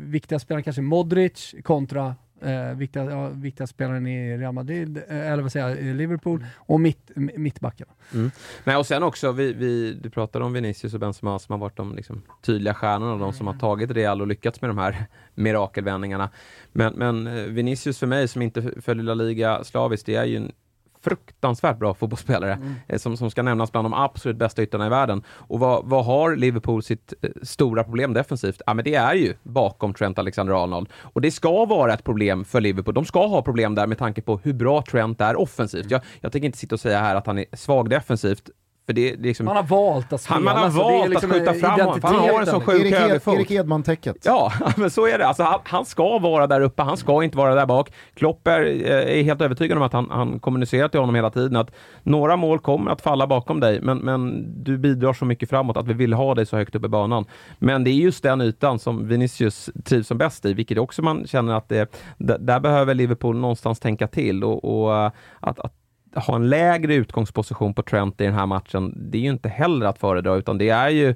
[0.10, 5.44] viktiga spelare kanske Modric kontra eh, viktiga, ja, viktiga spelaren i Real Madrid, eh, eller
[5.44, 6.50] vad säger jag, Liverpool, mm.
[6.58, 7.92] och mitt, mittbackarna.
[8.14, 8.32] Mm.
[8.64, 11.78] Nej, och sen också, vi, vi, du pratade om Vinicius och Benzema som har varit
[11.78, 13.60] de liksom, tydliga stjärnorna, de som har mm.
[13.60, 15.06] tagit Real och lyckats med de här
[15.36, 16.30] mirakelvändningarna.
[16.72, 20.38] Men, men eh, Vinicius för mig, som inte följer La Liga slaviskt, det är ju
[20.38, 20.52] en
[21.04, 22.74] fruktansvärt bra fotbollsspelare mm.
[22.88, 25.24] Eh, som, som ska nämnas bland de absolut bästa ytterna i världen.
[25.30, 28.62] Och vad, vad har Liverpool sitt eh, stora problem defensivt?
[28.66, 30.90] Ja, men det är ju bakom Trent Alexander-Arnold.
[31.02, 32.94] Och det ska vara ett problem för Liverpool.
[32.94, 35.92] De ska ha problem där med tanke på hur bra Trent är offensivt.
[35.92, 38.50] Jag, jag tänker inte sitta och säga här att han är svag defensivt,
[38.92, 40.36] För det, det liksom, Man har valt att spela.
[40.36, 42.20] Han- man har så det är valt liksom att skjuta en fram honom, för han
[42.20, 43.36] har en sån sjuk Erik, högerfot.
[43.36, 44.16] Erik Edman-täcket.
[44.24, 45.28] Ja, men så är det.
[45.28, 47.92] Alltså, han, han ska vara där uppe, han ska inte vara där bak.
[48.14, 51.56] Klopp är, eh, är helt övertygad om att han, han kommunicerar till honom hela tiden
[51.56, 51.72] att
[52.04, 55.88] några mål kommer att falla bakom dig, men, men du bidrar så mycket framåt att
[55.88, 57.26] vi vill ha dig så högt upp i banan.
[57.60, 61.28] Men det är just den ytan som Vinicius trivs som bäst i, vilket också man
[61.28, 65.74] känner att det, där behöver Liverpool någonstans tänka till och, och eh, att, att
[66.16, 69.86] ha en lägre utgångsposition på Trent i den här matchen, det är ju inte heller
[69.86, 71.16] att föredra, utan det är ju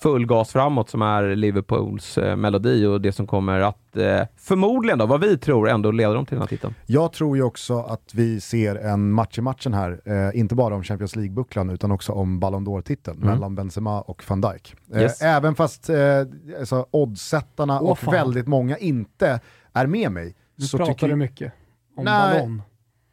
[0.00, 4.98] full gas framåt som är Liverpools eh, melodi och det som kommer att eh, förmodligen
[4.98, 6.74] då, vad vi tror, ändå leda dem till den här titeln.
[6.86, 10.74] Jag tror ju också att vi ser en match i matchen här, eh, inte bara
[10.74, 14.74] om Champions League-bucklan utan också om Ballon d'Or-titeln mellan Benzema och van Dijk.
[14.94, 15.22] Eh, Yes.
[15.22, 15.96] Även fast eh,
[16.60, 18.14] alltså, oddsättarna Åh, och fan.
[18.14, 19.40] väldigt många inte
[19.72, 20.34] är med mig.
[20.56, 21.52] Du så pratar tycker du mycket
[21.96, 22.38] om Nej.
[22.38, 22.62] ballon.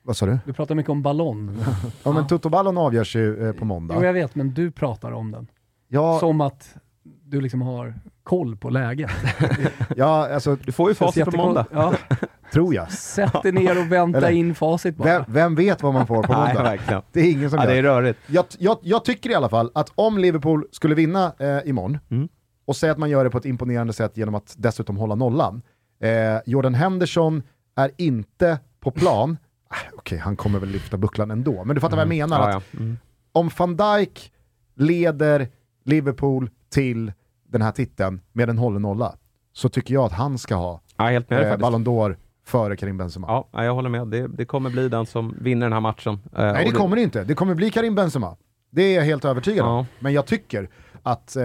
[0.05, 0.37] Vad sa du?
[0.45, 1.57] Du pratar mycket om ballon.
[2.03, 3.95] Ja, men Toto-ballon avgörs ju eh, på måndag.
[3.97, 5.47] Jo, jag vet, men du pratar om den.
[5.87, 6.75] Ja, Som att
[7.23, 7.93] du liksom har
[8.23, 9.11] koll på läget.
[9.95, 11.65] ja, alltså, Du får ju facit på måndag.
[11.71, 11.93] Ja,
[12.53, 12.91] tror jag.
[12.91, 15.05] sätt dig ner och vänta Eller- in facit bara.
[15.07, 16.63] Vem, vem vet vad man får på Nej, måndag?
[16.63, 17.01] verkligen.
[17.11, 17.71] Det är ingen som Ja, gör.
[17.73, 18.19] det är rörigt.
[18.27, 22.27] jag, jag, jag tycker i alla fall att om Liverpool skulle vinna eh, imorgon, Mm.
[22.65, 25.61] och säga att man gör det på ett imponerande sätt genom att dessutom hålla nollan.
[25.99, 26.09] Eh,
[26.45, 27.43] Jordan Henderson
[27.75, 29.37] är inte på plan,
[29.69, 32.37] Ah, okej han kommer väl lyfta bucklan ändå, men du fattar vad jag menar.
[32.37, 32.49] Mm.
[32.51, 32.79] Ja, Att ja.
[32.79, 32.97] Mm.
[33.31, 34.31] Om van Dijk
[34.75, 35.47] leder
[35.83, 37.11] Liverpool till
[37.49, 39.15] den här titeln med en hållen nolla,
[39.53, 41.57] så tycker jag att han ska ha Ja, helt med eh.
[41.57, 43.27] Ballon d'Or före Karim Benzema.
[43.27, 44.07] Ja, ja, jag håller med.
[44.07, 46.13] Det, det kommer bli den som vinner den här matchen.
[46.13, 48.35] Eh, Nej det kommer det inte, det kommer bli Karim Benzema.
[48.69, 49.75] Det är jag helt övertygad om.
[49.75, 49.85] Ja.
[49.99, 50.69] Men jag tycker
[51.03, 51.43] att eh,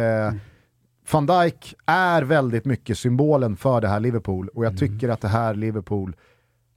[1.12, 5.28] van Dijk är väldigt mycket symbolen för det här Liverpool och jag tycker att det
[5.28, 6.16] här Liverpool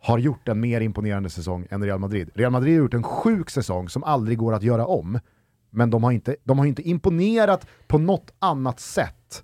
[0.04, 2.30] har gjort en mer imponerande säsong än Real Madrid.
[2.36, 5.20] Real Madrid har gjort en sjuk säsong som aldrig går att göra om.
[5.70, 9.44] Men de har inte, de har inte imponerat på något annat sätt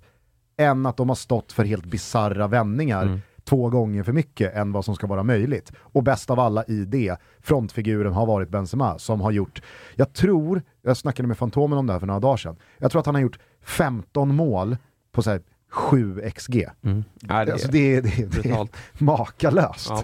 [0.56, 3.04] än att de har stått för helt bizarra vändningar
[3.44, 5.72] två gånger för mycket än vad som ska vara möjligt.
[5.78, 9.62] Och bäst av alla i det, frontfiguren har varit Benzema som har gjort,
[9.94, 13.00] jag tror, jag snackade med Fantomen om det här för några dagar sedan, jag tror
[13.00, 14.76] att han har gjort 15 mål
[15.12, 15.40] på så här
[15.70, 16.66] 7 XG.
[16.82, 17.04] Mm.
[17.28, 18.68] Ja, det, Alltså det, är- det, det är
[19.04, 19.86] makalöst.
[19.90, 20.02] Ja.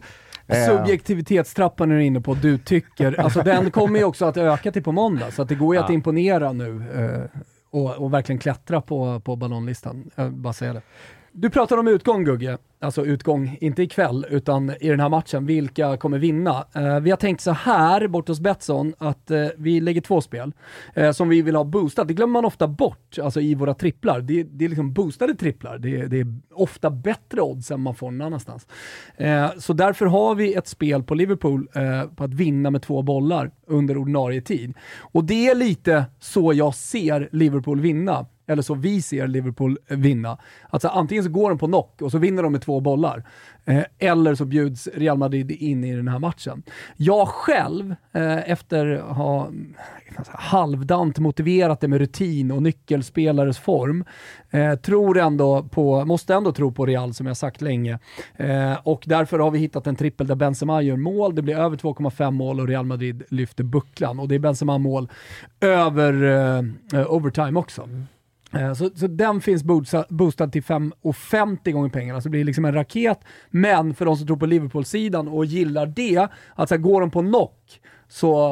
[0.49, 3.21] Eh, Subjektivitetstrappan är du inne på, du tycker.
[3.21, 5.81] Alltså den kommer ju också att öka till på måndag, så att det går ju
[5.81, 5.95] att Ja.
[5.95, 7.41] imponera nu eh,
[7.71, 10.11] och, och verkligen klättra på, på ballonlistan.
[10.15, 10.83] Jag bara säga det.
[11.33, 15.47] Du pratar om utgång Gugge, alltså utgång, inte ikväll, utan i den här matchen.
[15.47, 16.67] Vilka kommer vinna?
[16.75, 20.53] Eh, vi har tänkt så här, bort hos Betsson, att eh, vi lägger två spel
[20.95, 22.09] eh, som vi vill ha boostat.
[22.09, 24.21] Det glömmer man ofta bort, alltså i våra tripplar.
[24.21, 25.79] Det, det är liksom boostade tripplar.
[25.79, 28.67] Det, det är ofta bättre odds än man får någon annanstans.
[29.17, 33.03] Eh, så därför har vi ett spel på Liverpool eh, på att vinna med två
[33.03, 34.75] bollar under ordinarie tid.
[35.01, 39.97] Och det är lite så jag ser Liverpool vinna eller så vi ser Liverpool eh,
[39.99, 40.39] vinna.
[40.71, 43.25] Alltså antingen så går de på knock och så vinner de med två bollar.
[43.65, 46.63] Eh, eller så bjuds Real Madrid in i den här matchen.
[46.97, 49.51] Jag själv, eh, efter att ha
[50.29, 54.05] halvdant motiverat det med rutin och nyckelspelares form,
[54.51, 57.99] eh, tror ändå på, måste ändå tro på Real som jag sagt länge.
[58.37, 61.77] Eh, och därför har vi hittat en trippel där Benzema gör mål, det blir över
[61.77, 64.21] 2,5 mål och Real Madrid lyfter bucklan.
[64.21, 65.09] Och det är Benzema mål
[65.61, 67.83] över eh, eh, overtime också.
[67.83, 68.07] Mm.
[68.53, 72.75] Eh, så, så den finns boostad, till 5,50 gånger pengarna, så det blir liksom en
[72.75, 73.19] raket.
[73.51, 77.11] Men för de som tror på Liverpool-sidan och gillar det, att så här, går de
[77.11, 78.51] på knock så...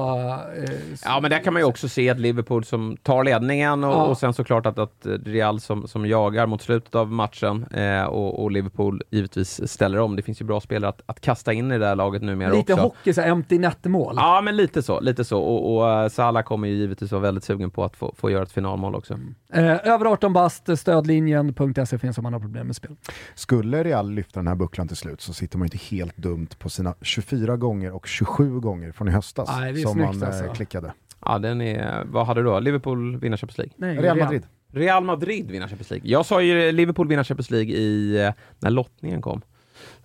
[0.57, 0.65] eh,
[0.97, 3.93] så Ja, men där kan man ju också se ett Liverpool som tar ledningen och,
[3.93, 4.05] Ja.
[4.05, 8.43] och sen såklart att, att Real som, som jagar mot slutet av matchen eh, och,
[8.43, 10.17] och Liverpool givetvis ställer om.
[10.17, 12.73] Det finns ju bra spelare att, att kasta in i det här laget numera lite
[12.73, 12.85] också.
[12.85, 14.15] hockey, så empty net-mål.
[14.17, 15.01] Ja, men lite så.
[15.01, 15.39] Lite så.
[15.41, 18.43] Och, och eh, Salah kommer ju givetvis vara väldigt sugen på att få, få göra
[18.43, 19.19] ett finalmål också.
[19.53, 22.97] Eh, över 18 bast, stödlinjen.se finns om man har problem med spel.
[23.35, 26.69] Skulle Real lyfta den här bucklan till slut så sitter man inte helt dumt på
[26.69, 30.23] sina 24 gånger och 27 gånger från i höstas Nej, det är som snyggt, man
[30.23, 30.55] eh, alltså.
[30.55, 30.93] klickade.
[31.25, 32.05] Ja, den är...
[32.05, 32.61] Vad hade du då?
[32.61, 33.75] Liverpool vinner Champions League?
[33.77, 34.43] Nej, Real Madrid.
[34.73, 36.11] Real Madrid vinner Champions League.
[36.11, 39.43] Jag sa ju Liverpool vinner Champions League i, eh, när lottningen kom.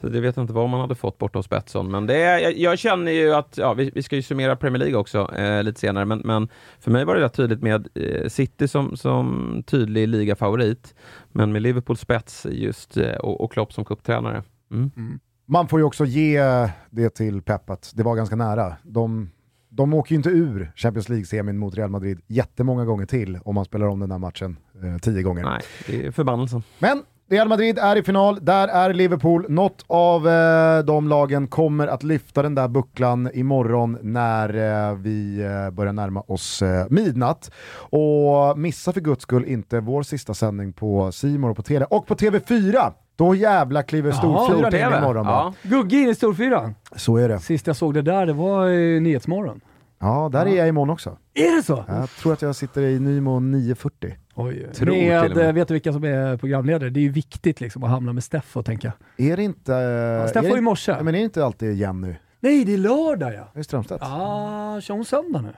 [0.02, 1.92] Så det vet jag inte vad man hade fått borta hos Betsson.
[1.92, 4.80] Men det är, jag, jag känner ju att, ja, vi, vi ska ju summera Premier
[4.80, 6.48] League också eh, lite senare, men, men
[6.80, 10.96] för mig var det rätt tydligt med eh, City som, som tydlig ligafavorit,
[11.32, 14.44] men med Liverpool spets just eh, och, och Klopp som cuptränare.
[14.72, 15.20] Mm.
[15.52, 16.42] Man får ju också ge
[16.90, 18.76] det till Pep att det var ganska nära.
[18.84, 19.30] De,
[19.70, 23.66] de åker ju inte ur Champions League-semin mot Real Madrid jättemånga gånger till om man
[23.66, 25.44] spelar om den här matchen eh, tio gånger.
[25.44, 26.64] Nej, det är förbannelsen.
[26.80, 29.46] Men Real Madrid är i final, där är Liverpool.
[29.50, 34.50] Något av eh, de lagen kommer att lyfta den där bucklan imorgon när
[34.90, 37.52] eh, vi eh, börjar närma oss eh, midnatt.
[37.76, 42.08] Och missa för guds skull inte vår sista sändning på Simor och på Tele och
[42.08, 42.94] på TV4.
[43.20, 45.26] Då jävla kliver storfyran in imorgon.
[45.26, 45.54] va?
[45.64, 45.70] Ja.
[45.70, 46.76] Gugge in i storfyran.
[46.96, 47.40] Så är det.
[47.40, 49.62] Sist jag såg det där, det var i Nyhetsmorgon.
[50.00, 51.18] Ja, där är jag imorgon också.
[51.34, 51.84] Är det så?
[51.88, 54.16] Jag tror att jag sitter i Nymo 940.
[54.36, 56.90] Oj, Tror med, eh, vet du vilka som är programledare?
[56.90, 59.32] Det är ju viktigt liksom att hamna med Steffo, tänker jag.
[59.32, 59.72] Är det inte...
[59.72, 60.96] Ja, Steffo i morse.
[61.02, 63.60] Men är det inte alltid Jenny Nej, det är lördag ja.
[63.60, 64.04] i Strömstedt?
[64.04, 65.54] Ah, kör hon söndag nu?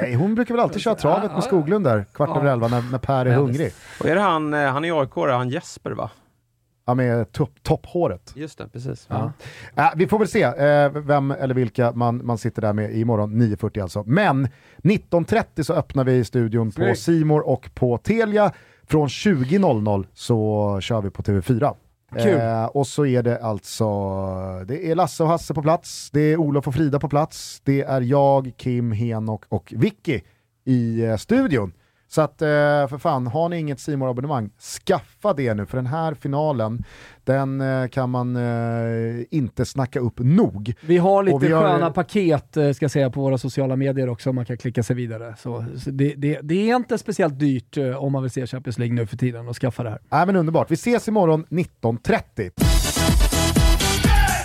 [0.00, 2.98] Nej, hon brukar väl alltid köra travet med Skoglund där, kvart över elva när, när
[2.98, 3.72] Per är Ja, hungrig.
[4.00, 6.10] Och är det han, eh, han är AIK, han Jesper va?
[6.86, 8.32] Ja, med topp, topphåret.
[8.36, 9.06] Just det, precis.
[9.10, 9.32] Ja.
[9.76, 13.42] Äh, vi får väl se eh, vem eller vilka man, man sitter där med imorgon,
[13.42, 14.02] 9.40 alltså.
[14.06, 14.48] Men
[14.82, 17.00] 19.30 så öppnar vi studion på Snyggt.
[17.00, 18.52] Simor och på Telia.
[18.86, 21.74] Från 20.00 så kör vi på TV4.
[22.22, 22.40] Kul.
[22.40, 23.84] Eh, och så är det alltså,
[24.66, 27.82] det är Lasse och Hasse på plats, det är Olof och Frida på plats, det
[27.82, 30.20] är jag, Kim, Henok och Vicky
[30.64, 31.72] i eh, studion.
[32.08, 32.48] Så att eh,
[32.88, 34.50] för fan, har ni inget simor abonnemang
[34.86, 36.84] skaffa det nu för den här finalen,
[37.24, 40.74] den eh, kan man eh, inte snacka upp nog.
[40.80, 44.32] Vi har lite vi har- sköna paket eh, ska säga på våra sociala medier också,
[44.32, 45.34] man kan klicka sig vidare.
[45.38, 49.06] Så, det, det, det är inte speciellt dyrt om man vill se Champions League nu
[49.06, 49.98] för tiden och skaffa det här.
[50.10, 52.73] Nej men underbart, vi ses imorgon 19.30.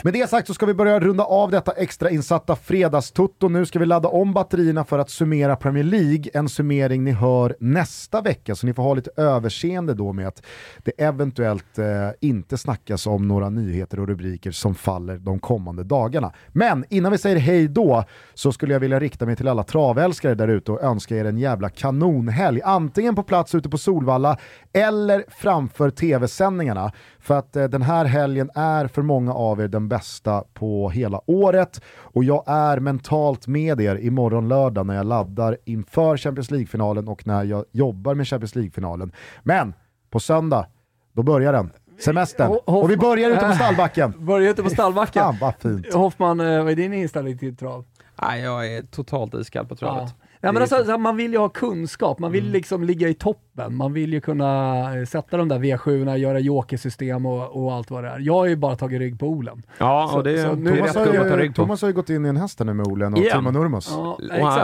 [0.03, 3.49] Med det sagt så ska vi börja runda av detta extra insatta fredagstutto.
[3.49, 7.55] Nu ska vi ladda om batterierna för att summera Premier League, en summering ni hör
[7.59, 10.43] nästa vecka, så ni får ha lite överseende då med att
[10.83, 11.85] det eventuellt eh,
[12.19, 16.33] inte snackas om några nyheter och rubriker som faller de kommande dagarna.
[16.47, 20.35] Men innan vi säger hej då så skulle jag vilja rikta mig till alla travälskare
[20.35, 22.61] där ute och önska er en jävla kanonhelg.
[22.63, 24.37] Antingen på plats ute på Solvalla
[24.73, 26.91] eller framför tv-sändningarna.
[27.21, 31.21] För att eh, den här helgen är för många av er den bästa på hela
[31.25, 31.81] året.
[31.97, 37.27] Och jag är mentalt med er imorgon lördag när jag laddar inför Champions League-finalen och
[37.27, 39.11] när jag jobbar med Champions League-finalen.
[39.43, 39.73] Men
[40.09, 40.65] på söndag,
[41.13, 41.71] då börjar den.
[42.05, 42.51] Semestern.
[42.51, 44.13] Ho- Hoff- Och vi börjar ute på stallbacken.
[44.25, 45.23] Börjar ute på stallbacken.
[45.23, 45.93] Fan vad fint.
[45.93, 47.85] Hoffman, eh, vad är din inställning till trav?
[48.21, 50.13] Nej, jag är totalt iskall på travet.
[50.41, 52.53] Ja, men alltså, så man vill ju ha kunskap, man vill Mm.
[52.53, 57.25] liksom ligga i toppen, man vill ju kunna eh, sätta de där V7, göra jokersystem
[57.25, 58.19] och, och allt vad det är.
[58.19, 59.61] Jag har ju bara tagit rygg på Olen.
[59.77, 61.41] Ja, Så- och det är, så det är Thomas rätt har, gubbe att ta ju,
[61.41, 61.61] rygg på.
[61.61, 63.37] Thomas har ju gått in i en häst här nu med Olen och Igen.
[63.37, 63.89] Timo Nurmos.
[63.91, 64.17] Ja,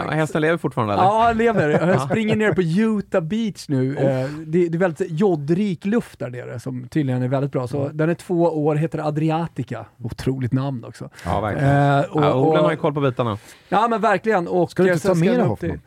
[0.06, 1.02] Och hästen lever fortfarande eller?
[1.04, 1.68] Ja, han lever.
[1.88, 3.96] Jag springer ner på Utah Beach nu.
[3.96, 7.66] Eh, Det, det är väldigt jodrik luft där nere som tydligen är väldigt bra.
[7.66, 9.86] Så den är två år, heter Adriatica.
[10.02, 11.08] Otroligt namn också.
[11.24, 11.76] Ja, verkligen.
[11.98, 13.38] Eh, och, ja, Olen har ju koll på bitarna.
[13.68, 14.48] ja men verkligen.
[14.48, 15.82] Och Ska du inte sen ta med dig Hoffman?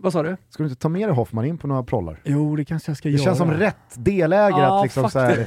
[0.00, 0.36] Vad sa du?
[0.48, 2.20] Ska du inte ta med dig Hoffman in på några prollar?
[2.24, 3.24] Jo, det kanske jag ska Det göra.
[3.24, 5.46] känns som rätt delägare Ja, att liksom så här,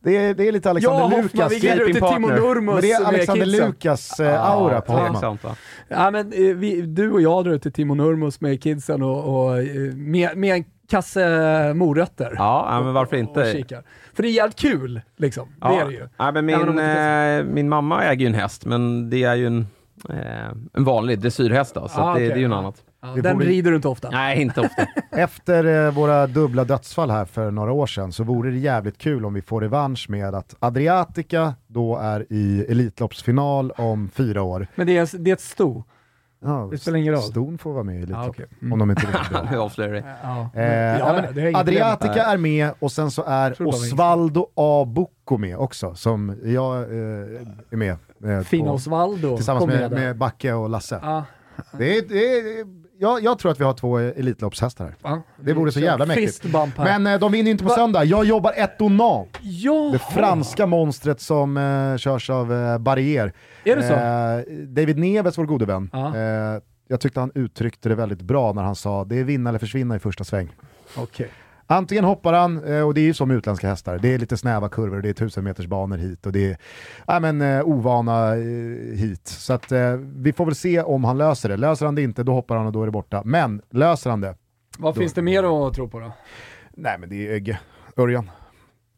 [0.00, 2.28] det, är, det är lite Alexander Ja, Hoffman, Lukas, vi glider ut till Timo.
[2.28, 3.66] Nurmos men det är Alexander kidsen.
[3.68, 5.38] Lukas eh, aura på Hoffman.
[5.42, 5.56] Va?
[5.88, 9.44] Ja, men, eh, vi, du och jag drar ut till Timo Nurmos med kidsen och,
[9.44, 12.34] och eh, med, med en kasse morötter.
[12.38, 13.52] Ja, ja, men varför Och inte?
[13.52, 13.82] kikar.
[14.14, 15.48] För det är jävligt kul, liksom.
[15.60, 16.08] Det är det ju.
[16.16, 19.46] Ja, men min, det eh, min mamma äger ju en häst, men det är ju
[19.46, 19.66] en,
[20.08, 22.28] eh, en vanlig dressyrhäst då, så Ah, att det, okej.
[22.28, 22.82] det är ju något annat.
[23.02, 24.10] Ja, den vi- rider du inte ofta.
[24.10, 24.86] Nej, inte ofta.
[25.16, 29.24] Efter eh, våra dubbla dödsfall här för några år sedan så vore det jävligt kul
[29.24, 34.66] om vi får revansch med att Adriatica då är i Elitloppsfinal om fyra år.
[34.74, 35.84] Men det är, det är ett sto.
[36.44, 37.22] Ja, Det spelar ingen roll.
[37.22, 38.46] Ston får vara med i Elitlopp, Ah, okej.
[38.62, 38.72] Mm.
[38.72, 39.46] om de inte är riktigt bra.
[39.50, 40.04] Vi avslöjar det.
[40.22, 40.50] Ja.
[40.54, 40.64] Eh,
[40.98, 44.84] jag Adriatica problem är med och sen så är Osvaldo A.
[44.88, 46.86] Bucco med också, som jag eh,
[47.70, 47.96] är med.
[48.24, 49.98] Eh, Fina på- Osvaldo Tillsammans med, där.
[49.98, 50.98] med Backe och Lasse.
[51.02, 51.24] Ja,
[51.78, 54.94] Det är, det är, jag, jag tror att vi har två Elitloppshästar här.
[55.02, 55.22] ja.
[55.40, 56.44] Det vore så jävla mäktigt.
[56.76, 58.04] Men eh, de vinner ju inte på Va- söndag.
[58.04, 59.90] Jag jobbar Etonant, ja.
[59.92, 63.32] det franska monstret som eh, körs av eh, Barrier.
[63.64, 63.92] Är det så?
[64.52, 65.90] Eh, David Neves, vår gode vän.
[65.94, 69.58] Eh, jag tyckte han uttryckte det väldigt bra när han sa det är vinna eller
[69.58, 70.48] försvinna i första sväng.
[70.96, 71.28] Okej.
[71.72, 74.68] Antingen hoppar han, eh, och det är ju som utländska hästar, det är lite snäva
[74.68, 76.56] kurvor, det är tusen meters banor hit och det är
[77.06, 79.28] ja, men, eh, ovana eh, hit.
[79.28, 79.72] Så att,
[80.16, 81.56] vi får väl se om han löser det.
[81.56, 83.22] Löser han det inte, då hoppar han och då är det borta.
[83.24, 84.34] Men löser han det,
[84.78, 86.12] Vad finns det mer att tro på då?
[86.70, 87.58] nej men det är Ögge,
[87.96, 88.30] Örjan.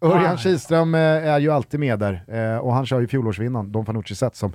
[0.00, 0.36] Örjan Ah.
[0.36, 2.24] Kihlström är ju alltid med där
[2.60, 4.52] och han kör ju fjolårsvinnaren, Don Fanucci Zet, som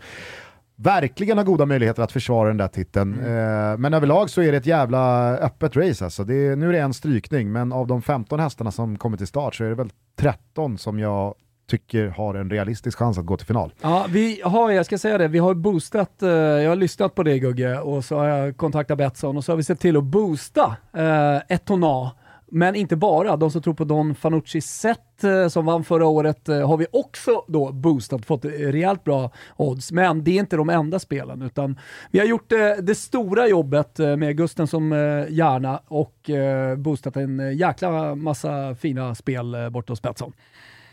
[0.82, 3.14] verkligen har goda möjligheter att försvara den där titeln.
[3.14, 3.72] Mm.
[3.72, 6.24] Eh, men överlag så är det ett jävla öppet race alltså.
[6.24, 9.28] Det är, nu är det en strykning, men av de 15 hästarna som kommer till
[9.28, 11.36] start så är det väl 13 som jag
[11.70, 13.74] tycker har en realistisk chans att gå till final.
[13.82, 17.24] Ja, vi har, jag ska säga det, vi har boostat, eh, jag har lyssnat på
[17.24, 20.04] det Gugge och så har jag kontaktat Betsson och så har vi sett till att
[20.04, 22.12] boosta eh, ett tonnage
[22.52, 26.50] men inte bara, de som tror på Don Fanucci Zet eh, som vann förra året
[26.50, 29.92] eh, har vi också då boostat, fått eh, rejält bra odds.
[29.92, 31.80] Men det är inte de enda spelen, utan
[32.12, 32.50] vi har gjort
[32.82, 34.92] det stora jobbet med Gusten som
[35.30, 36.30] hjärna och
[36.78, 40.34] boostat en jäkla massa fina spel bort borta hos Betsson.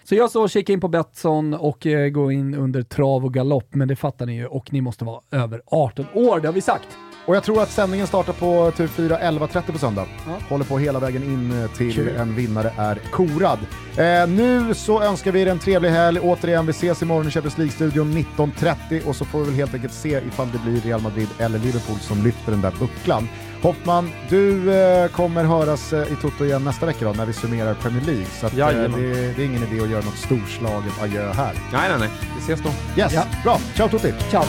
[0.05, 3.89] Så jag så kika in på Betsson och gå in under trav och galopp, men
[3.89, 7.06] det fattar ni ju och ni måste vara över 18 år, det har vi sagt.
[7.27, 10.07] Och jag tror att sändningen startar på TV4 11.30 på söndag.
[10.49, 12.17] Håller på hela vägen in eh, till Kul.
[12.17, 13.59] en vinnare är korad.
[13.97, 16.21] Eh, nu så önskar vi er en trevlig helg.
[16.21, 19.93] Återigen, vi ses imorgon i Champions League-studion 19.30 och så får vi väl helt enkelt
[19.93, 23.29] se ifall det blir Real Madrid eller Liverpool som lyfter den där bucklan.
[23.63, 27.75] Hoffman, du eh, kommer höras eh, i Toto igen nästa vecka då, när vi summerar
[27.75, 28.25] Premier League.
[28.41, 31.53] Så att, eh, det, det är ingen idé att göra något storslaget adjö här.
[31.73, 32.09] Nej, nej, nej.
[32.37, 33.01] Vi ses då.
[33.03, 33.23] Yes, Ja.
[33.45, 33.59] bra.
[33.77, 34.15] Ciao Tutti!
[34.31, 34.45] Ciao!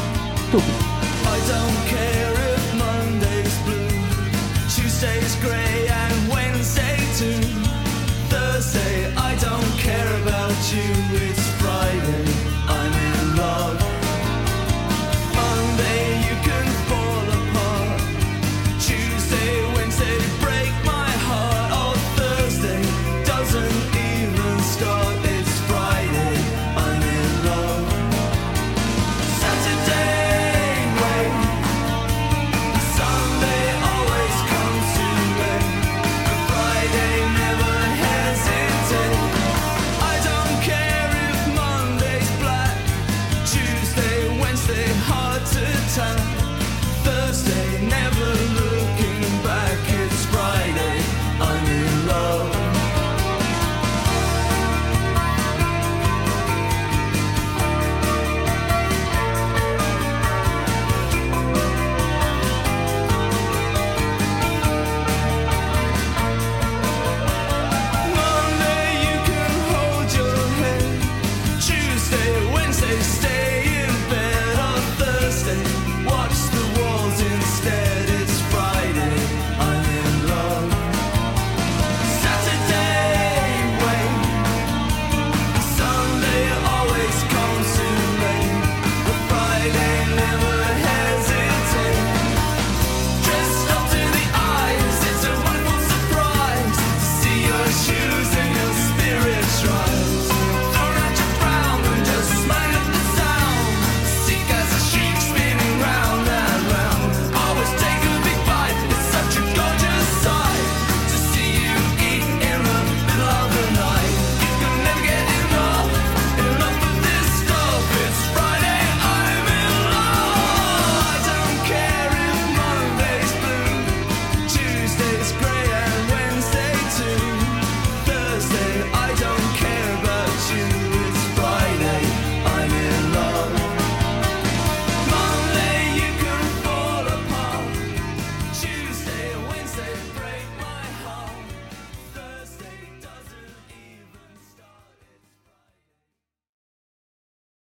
[0.51, 0.71] Tutti.
[1.27, 2.26] I don't
[5.41, 7.41] grey and Wednesday too.
[8.29, 10.89] Thursday, I don't care about you,
[11.25, 12.26] it's Friday.